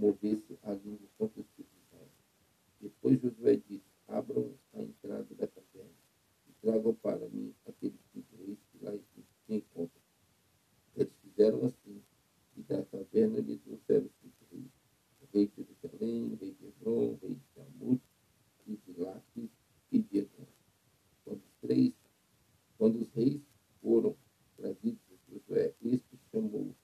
mover-se 0.00 0.58
além 0.62 0.96
dos 0.96 1.10
campos 1.18 1.44
circunstantes. 1.54 2.24
Depois 2.80 3.20
Josué 3.20 3.56
disse, 3.68 3.84
abram 4.08 4.54
a 4.72 4.82
entrada 4.82 5.34
da 5.34 5.46
caverna 5.46 5.90
e 6.48 6.52
tragam 6.62 6.94
para 6.94 7.28
mim 7.28 7.54
aqueles 7.66 8.00
cinco 8.10 8.34
reis 8.38 8.58
que 8.72 8.82
lá 8.82 8.92
se 8.92 9.54
encontram. 9.54 10.00
Eles 10.96 11.12
fizeram 11.22 11.66
assim, 11.66 12.02
e 12.56 12.62
da 12.62 12.82
caverna 12.86 13.40
lhe 13.40 13.58
trouxeram 13.58 14.06
os 14.06 14.12
cinco 14.22 14.46
reis, 14.50 14.70
o 15.20 15.26
rei 15.34 15.46
de 15.46 15.62
Jerusalém, 15.62 16.32
o 16.32 16.36
rei 16.36 16.54
de 16.54 16.66
Hebron, 16.66 17.12
o 17.12 17.18
rei 17.22 17.34
de 17.34 17.44
Talmud, 17.54 18.00
e 18.66 18.76
de 18.76 19.00
Lápis 19.00 19.50
e 19.92 19.98
de 19.98 20.18
Edom. 20.18 20.46
Quando 21.24 21.42
os 21.42 21.54
três, 21.60 21.92
quando 22.78 23.02
os 23.02 23.12
reis 23.12 23.40
foram 23.82 24.16
trazidos 24.56 25.00
a 25.10 25.32
Josué, 25.32 25.74
este 25.82 26.18
chamou 26.30 26.74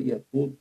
avalia 0.00 0.20
tudo. 0.32 0.59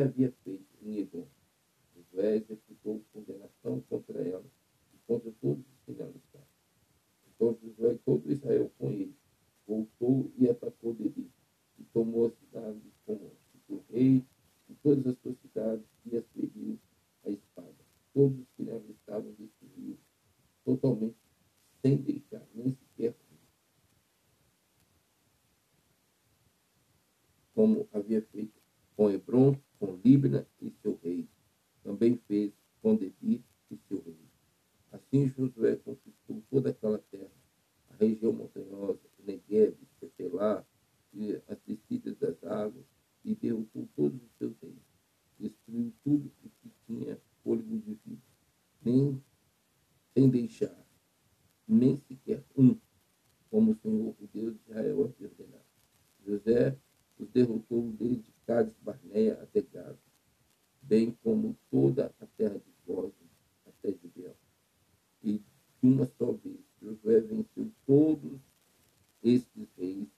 Havia 0.00 0.32
feito 0.44 0.66
em 0.82 0.98
Hebron. 0.98 1.26
Josué 1.94 2.36
executou 2.36 3.02
condenação 3.12 3.80
contra 3.88 4.20
ela 4.22 4.44
e 4.94 4.98
contra 5.06 5.30
todos 5.40 5.64
os 5.64 5.80
que 5.84 5.92
nela 5.92 6.14
estavam. 6.16 6.46
Então 7.28 7.58
Josué 7.62 7.94
e 7.94 7.98
todo 7.98 8.30
Israel 8.30 8.70
com 8.78 8.90
ele 8.90 9.14
voltou 9.66 10.30
e 10.36 10.48
atacou 10.48 10.94
Debir 10.94 11.30
e 11.78 11.84
tomou 11.92 12.26
a 12.26 12.30
cidade 12.30 12.80
com 13.06 13.14
o 13.14 13.32
seu 13.66 13.84
rei 13.90 14.24
e 14.68 14.74
todas 14.82 15.06
as 15.06 15.18
suas 15.18 15.36
cidades 15.38 15.86
e 16.06 16.16
as 16.16 16.26
feriu 16.28 16.78
a 17.24 17.30
espada. 17.30 17.76
Todos 18.12 18.38
os 18.38 18.48
que 18.56 18.62
nela 18.62 18.84
estavam 18.90 19.32
destruiu 19.32 19.96
totalmente, 20.64 21.16
sem 21.82 21.96
deixar 21.96 22.46
nem 22.54 22.74
sequer 22.74 23.14
como 27.60 27.86
havia 27.92 28.22
feito 28.32 28.58
com 28.96 29.10
Hebron, 29.10 29.54
com 29.78 30.00
Líbana 30.02 30.46
e 30.62 30.70
seu 30.80 30.98
rei. 31.02 31.28
Também 31.82 32.16
fez 32.26 32.54
com 32.80 32.96
Debir 32.96 33.42
e 33.70 33.76
seu 33.86 34.00
rei. 34.00 34.16
Assim 34.90 35.28
Josué 35.28 35.76
conquistou 35.76 36.42
toda 36.48 36.70
aquela 36.70 36.98
terra, 37.10 37.30
a 37.90 37.96
região 37.96 38.32
montanhosa, 38.32 39.00
o 39.18 39.22
Negev, 39.26 39.76
Cefelá 39.98 40.64
e 41.12 41.38
as 41.48 41.58
descidas 41.66 42.16
das 42.16 42.42
águas, 42.44 42.86
e 43.22 43.34
derrotou 43.34 43.86
todos 43.94 44.18
os 44.22 44.32
seus 44.38 44.56
reis. 44.62 44.80
Destruiu 45.38 45.92
tudo 46.02 46.32
o 46.42 46.48
que 46.62 46.72
tinha 46.86 47.20
fôlego 47.44 47.78
de 47.78 47.94
vida, 48.06 48.22
nem 48.82 49.22
sem 50.14 50.30
deixar 50.30 50.86
nem 51.68 51.98
sequer 52.08 52.42
um, 52.56 52.74
como 53.50 53.72
o 53.72 53.76
Senhor, 53.76 54.16
o 54.18 54.28
Deus 54.32 54.54
de 54.54 54.70
Israel, 54.70 55.04
havia 55.04 55.28
ordenado. 55.28 55.64
José 56.26 56.76
os 57.20 57.28
derrotou 57.30 57.92
desde 57.92 58.24
Cádiz 58.46 58.74
Barneia 58.80 59.40
até 59.42 59.60
Gaza, 59.60 59.98
bem 60.82 61.16
como 61.22 61.56
toda 61.70 62.12
a 62.18 62.26
terra 62.26 62.58
de 62.58 62.72
Gósen 62.86 63.30
até 63.66 63.92
Gibeão. 63.92 64.34
E 65.22 65.32
de 65.32 65.44
uma 65.82 66.06
só 66.18 66.32
vez, 66.32 66.60
Josué 66.80 67.20
venceu 67.20 67.70
todos 67.86 68.40
estes 69.22 69.68
reis 69.76 70.08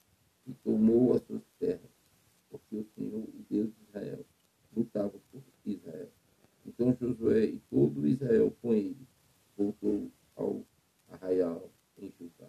e 0.46 0.54
tomou 0.64 1.14
as 1.14 1.22
suas 1.24 1.42
terras, 1.58 1.90
porque 2.48 2.76
o 2.76 2.86
Senhor, 2.94 3.22
o 3.22 3.46
Deus 3.50 3.68
de 3.74 3.82
Israel, 3.88 4.24
lutava 4.74 5.18
por 5.30 5.42
Israel. 5.66 6.10
Então 6.64 6.96
Josué 7.00 7.46
e 7.46 7.58
todo 7.68 8.06
Israel 8.06 8.56
com 8.62 8.72
ele 8.72 9.06
voltou 9.56 10.10
ao 10.36 10.64
arraial 11.08 11.68
em 11.98 12.12
Judá. 12.18 12.48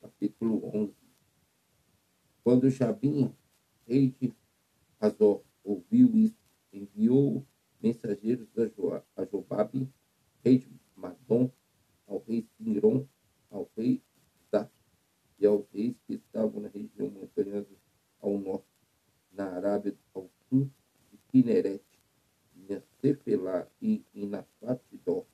Capítulo 0.00 0.64
11 0.74 0.98
Quando 2.68 2.70
Jabim, 2.70 3.34
rei 3.86 4.14
de 4.20 4.30
Hazor, 5.00 5.42
ouviu 5.64 6.14
isso, 6.14 6.36
enviou 6.70 7.42
mensageiros 7.82 8.46
a 9.16 9.24
Jobabe, 9.24 9.88
rei 10.44 10.58
de 10.58 10.68
Madom, 10.94 11.50
ao 12.06 12.22
rei 12.28 12.46
Sinron, 12.56 13.06
ao 13.50 13.70
rei 13.74 14.02
Zaf 14.50 14.70
e 15.38 15.46
aos 15.46 15.64
reis 15.72 15.96
que 16.06 16.14
estavam 16.14 16.60
na 16.60 16.68
região 16.68 17.08
montanhosa 17.08 17.74
ao 18.20 18.36
norte, 18.36 18.66
na 19.32 19.46
Arábia 19.46 19.96
ao 20.12 20.28
sul 20.50 20.70
de 21.10 21.18
Kineret, 21.28 21.82
em 22.54 22.82
Cefelá 23.00 23.66
e 23.80 24.04
em 24.14 24.26
Nafatidó, 24.26 25.24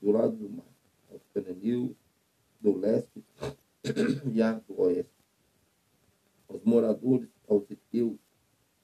do 0.00 0.10
lado 0.10 0.36
do 0.36 0.50
mar, 0.50 0.66
aos 1.12 1.22
cananeus 1.32 1.94
do 2.60 2.76
leste 2.76 3.22
e 4.34 4.60
do 4.66 4.80
oeste, 4.80 5.11
aos 6.52 6.62
moradores, 6.64 7.30
aos 7.48 7.68
eteus, 7.70 8.18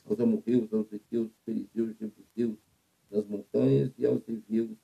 aos 0.07 0.19
amorreus, 0.19 0.73
aos 0.73 0.91
eteus, 0.91 1.31
perizeus, 1.45 1.95
jebuseus, 1.99 2.59
nas 3.11 3.27
montanhas 3.27 3.93
e 3.99 4.07
aos 4.07 4.27
heveus 4.27 4.77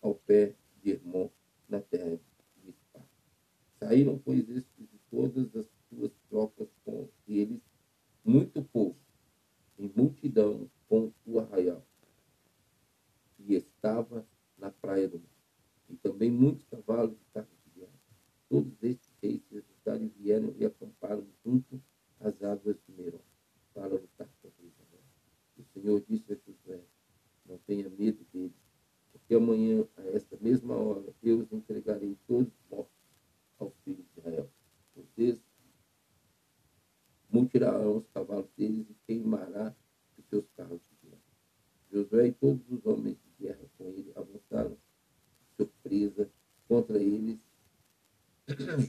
ao 0.00 0.14
pé 0.14 0.54
de 0.82 0.92
Hermon, 0.92 1.30
na 1.68 1.80
terra 1.80 2.16
de 2.16 2.20
Mispá. 2.64 3.00
Saíram, 3.78 4.18
pois, 4.18 4.48
estes 4.48 4.88
de 4.90 4.98
todas 5.10 5.54
as 5.54 5.66
suas 5.88 6.12
trocas 6.28 6.68
com 6.84 7.08
eles, 7.28 7.60
muito 8.24 8.62
povo, 8.64 8.96
em 9.78 9.92
multidão 9.94 10.70
com 10.88 11.12
o 11.26 11.38
arraial, 11.38 11.86
e 13.38 13.54
estava 13.54 14.26
na 14.56 14.70
praia 14.70 15.08
do 15.08 15.18
mar. 15.18 15.28
E 15.90 15.96
também 15.96 16.30
muitos 16.30 16.64
cavalos 16.64 17.18
e 17.20 17.32
carros 17.34 17.58
de 17.66 17.80
guerra. 17.80 18.00
Todos 18.48 18.82
estes 18.82 19.10
reis 19.22 19.42
se 19.48 19.58
ajustaram 19.58 20.04
e 20.04 20.08
vieram 20.08 20.54
e 20.58 20.64
acamparam 20.64 21.26
junto 21.44 21.82
às 22.20 22.42
águas 22.42 22.76
de 22.86 22.92
Meron, 22.94 23.20
para 23.72 23.88
lutar 23.88 24.28
contra 24.40 24.64
Israel. 24.64 25.02
O 25.58 25.64
Senhor 25.72 26.04
disse 26.08 26.32
a 26.32 26.36
Josué, 26.36 26.80
não 27.46 27.58
tenha 27.58 27.88
medo 27.90 28.24
deles, 28.32 28.52
porque 29.12 29.34
amanhã, 29.34 29.86
a 29.96 30.02
esta 30.08 30.36
mesma 30.40 30.74
hora, 30.74 31.14
eu 31.22 31.40
os 31.40 31.52
entregarei 31.52 32.16
todos 32.26 32.52
mortos 32.70 32.94
aos 33.58 33.72
filhos 33.84 34.04
de 34.14 34.20
Israel. 34.20 34.50
Vocês 34.94 35.40
multirão 37.30 37.98
os 37.98 38.06
cavalos 38.08 38.48
deles 38.56 38.86
e 38.88 38.94
queimará 39.06 39.74
os 40.16 40.24
seus 40.26 40.44
carros 40.56 40.80
de 40.90 41.08
guerra. 41.08 41.22
Josué 41.90 42.28
e 42.28 42.32
todos 42.32 42.62
os 42.70 42.86
homens 42.86 43.16
de 43.24 43.44
guerra 43.44 43.64
com 43.76 43.88
ele 43.88 44.12
avançaram 44.14 44.76
surpresa 45.56 46.30
contra 46.68 46.98
eles 46.98 47.38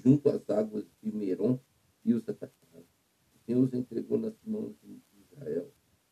junto 0.04 0.30
às 0.30 0.50
águas 0.50 0.86
de 1.02 1.12
Meron 1.12 1.60
e 2.04 2.14
os 2.14 2.28
atacaram. 2.28 2.56
Os 3.48 3.74
entregou 3.74 4.18
nas 4.18 4.34
mãos 4.46 4.76
de 4.82 5.02
Israel, 5.20 5.72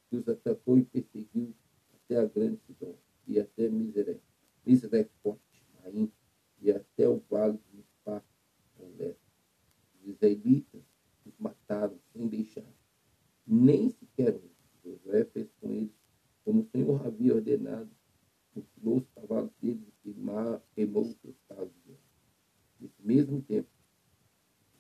que 0.09 0.17
os 0.17 0.27
atacou 0.27 0.77
e 0.77 0.83
perseguiu 0.83 1.53
até 1.93 2.17
a 2.17 2.25
grande 2.25 2.59
Sidom 2.67 2.95
e 3.27 3.39
até 3.39 3.69
Miseré, 3.69 4.19
Miseré-Forte, 4.65 5.65
Maim, 5.81 6.11
e 6.61 6.71
até 6.71 7.07
o 7.09 7.21
vale 7.29 7.57
de 7.57 7.77
Mispá, 7.77 8.23
ao 8.79 8.89
leste. 8.97 9.19
Os 10.01 10.07
israelitas 10.07 10.81
os 11.25 11.33
mataram 11.39 11.97
sem 12.13 12.27
deixar 12.27 12.65
nem 13.45 13.89
sequer 13.89 14.35
um. 14.35 14.49
Josué 14.83 15.25
fez 15.25 15.49
com 15.59 15.71
eles 15.71 15.91
como 16.43 16.61
o 16.61 16.65
Senhor 16.65 17.05
havia 17.05 17.35
ordenado, 17.35 17.89
mutilou 18.53 18.97
os 18.97 19.07
cavalos 19.15 19.51
deles 19.61 19.87
e 20.05 20.13
queimou 20.75 21.03
os 21.03 21.15
seus 21.21 21.35
carros 21.47 21.71
de 21.71 21.79
guerra. 21.87 21.99
Nesse 22.79 23.01
mesmo 23.01 23.41
tempo, 23.43 23.69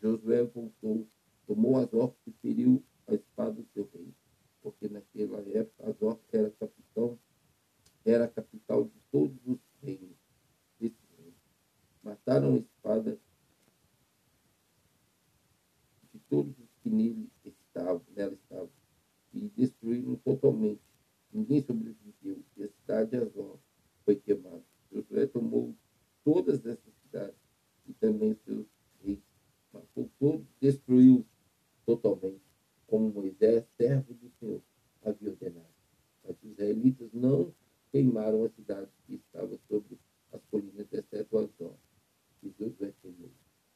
Josué 0.01 0.43
voltou, 0.43 1.07
tomou 1.47 1.77
Azor 1.77 2.13
e 2.27 2.31
feriu 2.33 2.83
a 3.07 3.13
espada 3.13 3.53
do 3.53 3.65
seu 3.73 3.89
rei, 3.93 4.13
porque 4.61 4.89
naquela 4.89 5.39
época 5.49 5.89
Azor 5.89 6.19
era 6.31 6.51
capitão, 6.51 7.17
era 8.03 8.25
a 8.25 8.29
capital 8.29 8.83
de 8.83 8.99
todos 9.09 9.37
os 9.45 9.59
reinos 9.81 10.17
desse 10.77 10.99
reino. 11.17 11.35
Mataram 12.03 12.55
a 12.55 12.57
espada 12.57 13.17
de 16.11 16.19
todos 16.29 16.53
os 16.59 16.69
que 16.81 16.89
nele 16.89 17.29
estavam, 17.73 18.03
nela 18.15 18.33
estavam, 18.33 18.69
e 19.33 19.49
destruíram 19.49 20.15
totalmente. 20.17 20.81
Ninguém 21.31 21.61
sobreviveu, 21.63 22.43
e 22.55 22.63
a 22.63 22.67
cidade 22.67 23.09
de 23.09 23.17
Azor 23.17 23.57
foi 24.05 24.15
queimada. 24.15 24.63
Josué 24.91 25.25
tomou 25.25 25.73
todas 26.23 26.63
essas 26.65 26.93
cidades 27.01 27.35
e 27.87 27.93
também 27.93 28.35
seus 28.45 28.67
reis, 29.03 29.19
matou 29.73 30.09
todos, 30.19 30.45
destruiu 30.61 31.25
totalmente, 31.85 32.41
como 32.85 33.11
Moisés, 33.11 33.65
servo 33.75 34.13
do 34.13 34.29
Senhor, 34.39 34.61
havia 35.03 35.31
ordenado. 35.31 35.65
Mas 36.23 36.37
os 36.43 36.51
israelitas 36.51 37.11
não 37.11 37.53
queimaram 37.91 38.43
a 38.43 38.49
cidade 38.49 38.89
que 39.07 39.15
estava 39.15 39.57
sobre 39.67 39.99
as 40.31 40.41
colinas, 40.45 40.87
exceto 40.91 41.37
Azor, 41.39 41.75
que 42.39 42.53
Josué 42.59 42.93
queimou. 43.01 43.31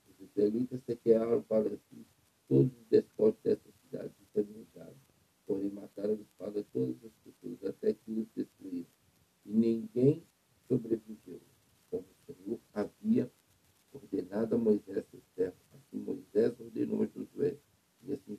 Os 0.07 0.29
israelitas 0.29 0.79
sequearam 0.85 1.41
para 1.41 1.75
si 1.89 2.05
todos 2.47 2.71
os 2.71 2.87
despojos 2.89 3.39
dessa 3.43 3.71
cidade 3.81 4.13
e 4.21 4.25
também 4.33 4.65
porém 5.45 5.69
mataram 5.71 6.13
a 6.13 6.21
espada 6.21 6.65
todas 6.73 6.97
as 7.03 7.11
pessoas, 7.23 7.63
até 7.63 7.93
que 7.93 8.11
os 8.11 8.27
destruíram. 8.35 8.89
E 9.45 9.53
ninguém 9.53 10.23
sobreviveu, 10.67 11.41
como 11.89 12.03
o 12.03 12.33
Senhor 12.33 12.59
havia 12.73 13.31
ordenado 13.93 14.55
a 14.55 14.57
Moisés, 14.57 15.05
seu 15.09 15.21
servo. 15.35 15.57
Assim 15.73 15.99
Moisés 15.99 16.59
ordenou 16.59 17.03
a 17.03 17.07
Josué, 17.07 17.57
e 18.03 18.13
assim 18.13 18.37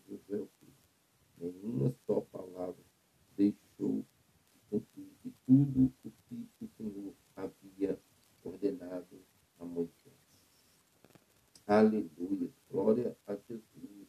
Aleluia. 11.78 12.50
Glória 12.68 13.16
a 13.24 13.36
Jesus. 13.36 14.08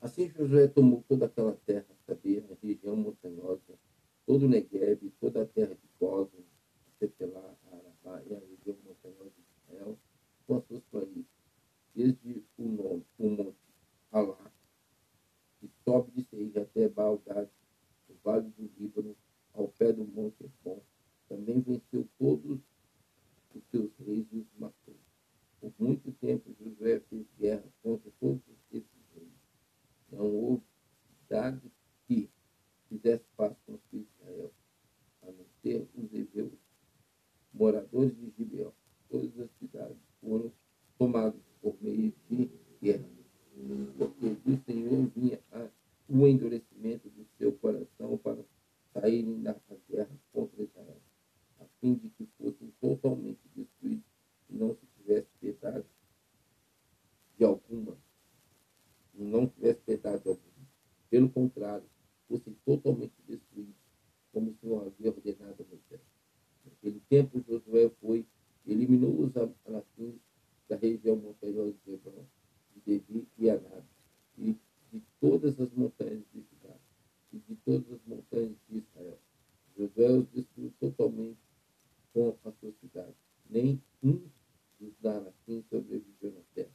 Assim 0.00 0.28
Josué 0.30 0.66
tomou 0.66 1.04
toda 1.06 1.26
aquela 1.26 1.54
terra, 1.64 1.86
saber, 2.04 2.44
a 2.50 2.66
região 2.66 2.96
montanhosa, 2.96 3.78
todo 4.26 4.46
o 4.46 4.48
Negueb, 4.48 5.08
toda 5.20 5.42
a 5.42 5.46
terra 5.46 5.76
de 5.76 5.88
Gozen, 6.00 6.44
Cefelá, 6.98 7.56
Arabá 7.70 8.22
e 8.24 8.34
a 8.34 8.40
região 8.40 8.76
montanhosa 8.84 9.30
de 9.36 9.72
Israel, 9.72 9.96
com 10.48 10.56
as 10.56 10.64
suas 10.64 10.82
planícies, 10.90 11.26
desde 11.94 12.42
o, 12.58 12.64
nome, 12.64 13.06
o 13.18 13.28
monte 13.28 13.56
Alá, 14.10 14.49
sobe 15.90 16.12
de 16.12 16.22
Seir 16.30 16.56
até 16.56 16.88
Baal-Gad, 16.88 17.48
o 18.08 18.14
vale 18.22 18.48
do 18.50 18.70
Líbano, 18.78 19.16
ao 19.52 19.66
pé 19.66 19.92
do 19.92 20.04
monte 20.04 20.44
Efon, 20.44 20.80
também 21.28 21.60
venceu 21.60 22.08
todos 22.16 22.60
os 23.52 23.62
seus 23.72 23.90
reis 23.98 24.24
e 24.30 24.38
os 24.38 24.46
matou. 24.56 24.94
Por 25.60 25.72
muito 25.80 26.12
tempo 26.12 26.54
Josué 26.60 27.00
fez 27.10 27.26
guerra 27.36 27.64
contra 27.82 28.08
todos 28.20 28.40
esses 28.70 28.88
reis. 29.16 29.32
Não 30.12 30.32
houve 30.32 30.62
cidade 31.22 31.60
que 32.06 32.30
fizesse 32.88 33.24
paz 33.36 33.56
com 33.66 33.74
os 33.74 33.80
filhos 33.90 34.06
de 34.06 34.22
Israel, 34.22 34.52
a 35.22 35.26
não 35.26 35.44
ser 35.60 35.88
os 35.96 36.14
heveus, 36.14 36.52
moradores 37.52 38.16
de 38.16 38.30
Gibeão. 38.38 38.72
Todas 39.08 39.40
as 39.40 39.50
cidades 39.58 39.98
foram 40.20 40.52
tomadas 40.96 41.40
por 41.60 41.74
meio 41.80 42.12
de 42.28 42.48
guerra, 42.80 43.08
porque 43.98 44.36
do 44.44 44.64
Senhor 44.64 45.10
vinha 45.16 45.40
o 46.10 46.26
endurecimento 46.26 47.08
do 47.08 47.24
seu 47.38 47.52
coração 47.52 48.18
para 48.18 48.44
saírem 48.92 49.40
da 49.42 49.56
guerra 49.88 50.10
contra 50.32 50.60
Israel, 50.60 51.00
a 51.60 51.64
fim 51.80 51.94
de 51.94 52.08
que 52.10 52.26
fossem 52.36 52.72
totalmente 52.80 53.40
destruídos 53.54 54.04
e 54.48 54.54
não 54.54 54.74
se 54.74 54.86
tivesse 54.96 55.28
piedade 55.40 55.86
de 57.38 57.44
alguma, 57.44 57.96
e 59.14 59.22
não 59.22 59.46
tivesse 59.46 59.80
piedade 59.82 60.28
alguma. 60.28 60.50
Pelo 61.08 61.30
contrário, 61.30 61.86
fossem 62.28 62.56
totalmente 62.64 63.14
destruídos, 63.28 63.76
como 64.32 64.50
o 64.50 64.54
Senhor 64.60 64.86
havia 64.86 65.10
ordenado 65.10 65.62
a 65.62 65.64
Moisés. 65.64 66.00
Naquele 66.64 67.00
tempo, 67.08 67.40
Josué 67.48 67.88
foi, 68.00 68.26
eliminou 68.66 69.20
os 69.20 69.32
anafins 69.64 70.16
da 70.68 70.74
região 70.76 71.14
montanhosa 71.14 71.74
de 71.84 71.92
Hebron, 71.92 72.24
de 72.74 72.80
Devi 72.84 73.28
e 73.38 73.48
Anab, 73.48 73.84
e 74.36 74.56
de 74.92 75.02
todas 75.20 75.58
as 75.60 75.70
montanhas 75.72 76.24
de 76.32 76.40
Judá, 76.40 76.76
e 77.32 77.38
de 77.38 77.56
todas 77.56 77.90
as 77.92 78.04
montanhas 78.06 78.56
de 78.68 78.78
Israel. 78.78 79.18
Josué 79.76 80.10
os 80.10 80.28
destruiu 80.30 80.72
totalmente 80.80 81.38
com 82.12 82.36
as 82.44 82.54
suas 82.58 82.74
cidades. 82.80 83.14
Nem 83.48 83.82
um 84.02 84.28
dos 84.78 85.04
anafins 85.04 85.64
sobreviveu 85.68 86.32
na 86.32 86.42
terra, 86.54 86.74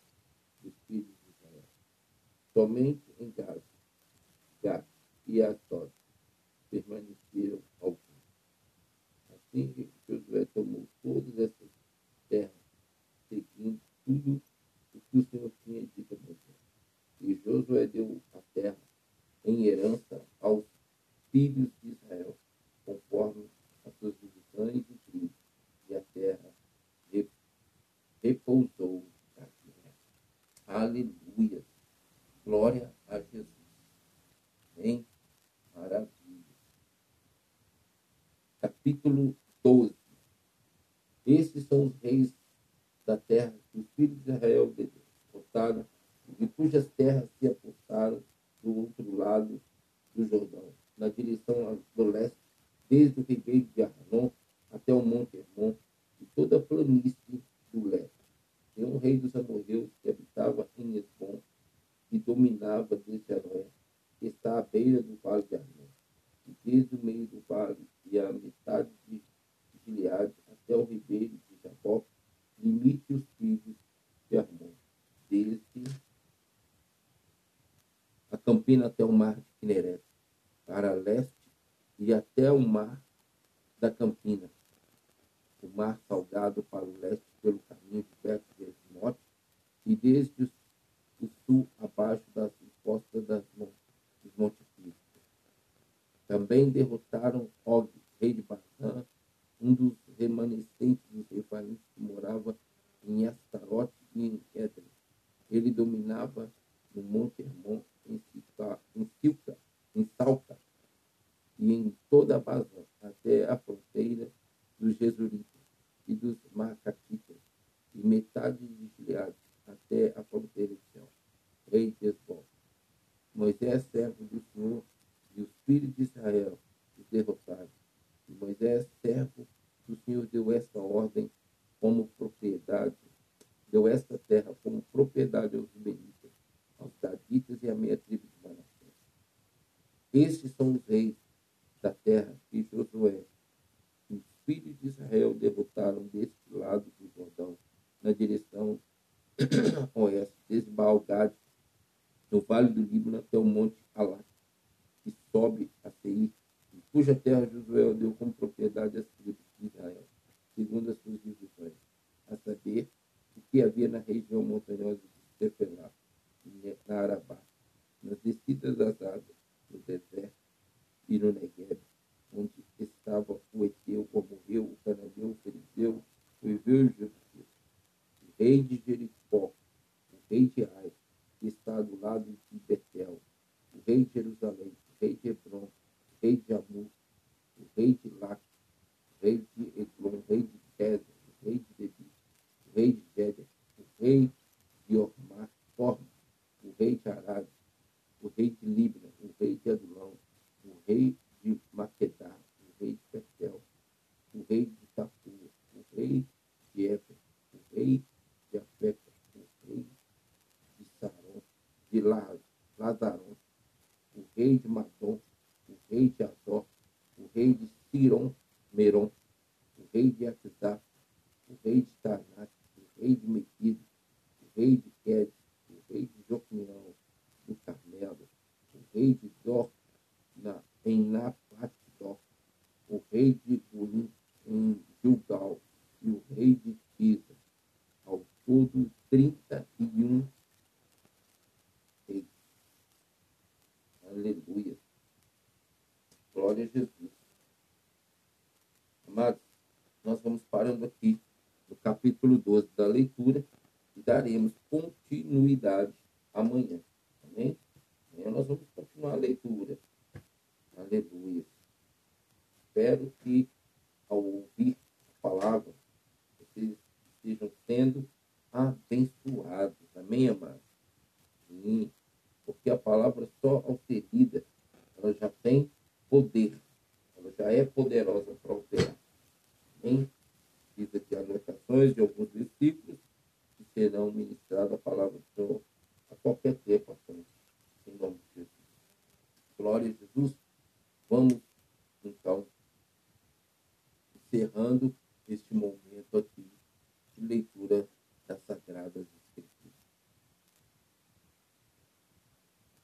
dos 0.62 0.74
filhos 0.88 1.16
de 1.24 1.30
Israel. 1.32 1.64
Somente 2.54 3.04
em 3.20 3.32
Gaza, 3.32 3.64
Gá 4.62 4.86
e 5.28 5.42
Asod 5.42 5.92
permaneceram 6.70 7.62
alguns. 7.80 8.00
Assim, 9.30 9.92
Josué 10.08 10.35